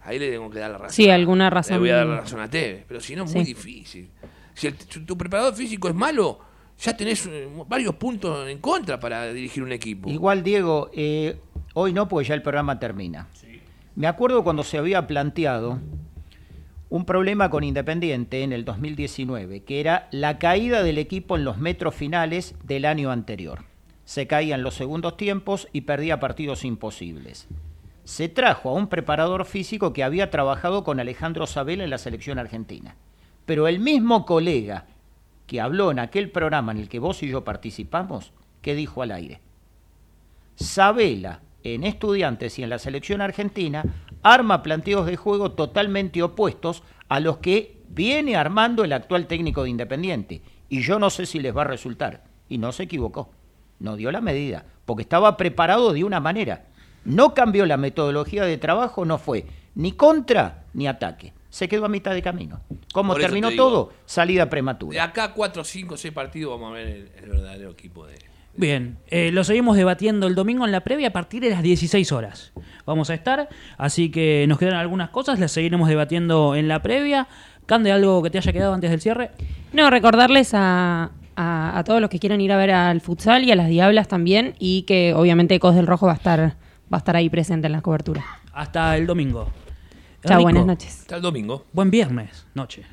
[0.00, 0.94] ahí le tengo que dar la razón.
[0.94, 1.74] Sí, alguna razón.
[1.74, 4.08] Le voy a dar la razón a Tevez, pero si no es muy difícil.
[4.54, 6.38] Si el- tu, tu preparador físico es malo,
[6.78, 10.10] ya tenés eh, varios puntos en contra para dirigir un equipo.
[10.10, 11.38] Igual, Diego, eh,
[11.74, 13.28] hoy no, porque ya el programa termina.
[13.96, 15.78] Me acuerdo cuando se había planteado
[16.88, 21.58] un problema con Independiente en el 2019, que era la caída del equipo en los
[21.58, 23.64] metros finales del año anterior.
[24.04, 27.48] Se caía en los segundos tiempos y perdía partidos imposibles.
[28.04, 32.38] Se trajo a un preparador físico que había trabajado con Alejandro Sabela en la selección
[32.38, 32.96] argentina.
[33.46, 34.86] Pero el mismo colega
[35.46, 38.32] que habló en aquel programa en el que vos y yo participamos,
[38.62, 39.40] ¿qué dijo al aire?
[40.56, 43.84] Sabela, en estudiantes y en la selección argentina,
[44.22, 49.70] arma planteos de juego totalmente opuestos a los que viene armando el actual técnico de
[49.70, 50.42] Independiente.
[50.68, 52.22] Y yo no sé si les va a resultar.
[52.48, 53.30] Y no se equivocó.
[53.80, 56.64] No dio la medida, porque estaba preparado de una manera.
[57.04, 61.32] No cambió la metodología de trabajo, no fue ni contra ni ataque.
[61.54, 62.60] Se quedó a mitad de camino.
[62.92, 63.64] ¿Cómo Por terminó te digo.
[63.70, 63.92] todo?
[64.06, 65.04] Salida De prematura.
[65.04, 68.16] acá 4, 5, 6 partidos vamos a ver el, el verdadero equipo de...
[68.56, 72.10] Bien, eh, lo seguimos debatiendo el domingo en la previa a partir de las 16
[72.10, 72.52] horas.
[72.86, 73.48] Vamos a estar,
[73.78, 77.28] así que nos quedan algunas cosas, las seguiremos debatiendo en la previa.
[77.66, 79.30] Cande, ¿algo que te haya quedado antes del cierre?
[79.72, 83.52] No, recordarles a, a- a todos los que quieran ir a ver al futsal y
[83.52, 86.40] a las Diablas también, y que obviamente Ecos del Rojo va a estar,
[86.92, 88.24] va a estar ahí presente en la cobertura.
[88.52, 89.48] Hasta el domingo.
[90.26, 91.00] Chao, buenas noches.
[91.00, 91.64] Hasta el domingo.
[91.72, 92.84] Buen viernes, noche.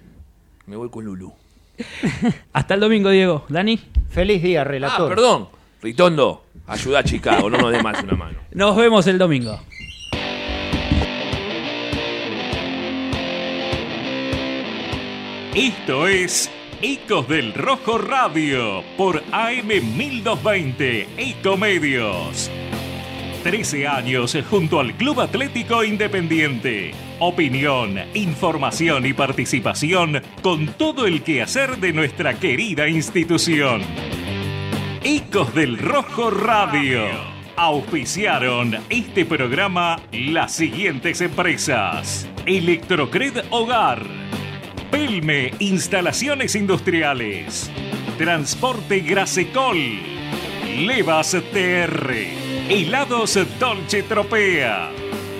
[0.65, 1.31] Me voy con Lulu.
[2.53, 3.45] Hasta el domingo, Diego.
[3.49, 3.79] Dani,
[4.09, 5.09] Feliz día, Ah, relator.
[5.09, 5.47] perdón.
[5.81, 8.37] Ritondo, ayuda a Chicago, no nos dé más una mano.
[8.51, 9.59] nos vemos el domingo.
[15.55, 16.49] Esto es
[16.81, 22.49] Ecos del Rojo Radio por AM 1220 Ecomedios.
[23.43, 26.91] 13 años junto al Club Atlético Independiente.
[27.19, 33.81] Opinión, información y participación con todo el quehacer de nuestra querida institución.
[35.03, 37.01] Ecos del Rojo Radio.
[37.55, 42.29] Auspiciaron este programa las siguientes empresas.
[42.45, 44.05] Electrocred Hogar.
[44.91, 47.71] Pelme Instalaciones Industriales.
[48.19, 49.77] Transporte Grasecol.
[50.77, 52.40] Levas TR.
[52.73, 54.91] Helados Dolce Tropea.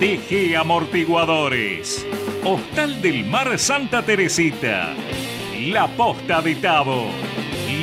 [0.02, 2.06] TG Amortiguadores.
[2.44, 4.94] Hostal del Mar Santa Teresita.
[5.58, 7.06] La Posta de Tabo.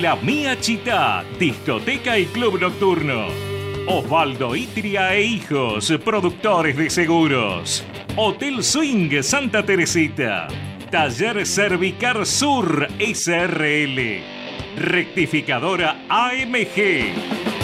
[0.02, 3.28] La Mía Chita, discoteca y club nocturno.
[3.86, 7.82] Osvaldo Itria e Hijos, productores de seguros.
[8.16, 10.48] Hotel Swing Santa Teresita.
[10.90, 14.20] Taller Cervicar Sur SRL.
[14.76, 17.57] Rectificadora AMG.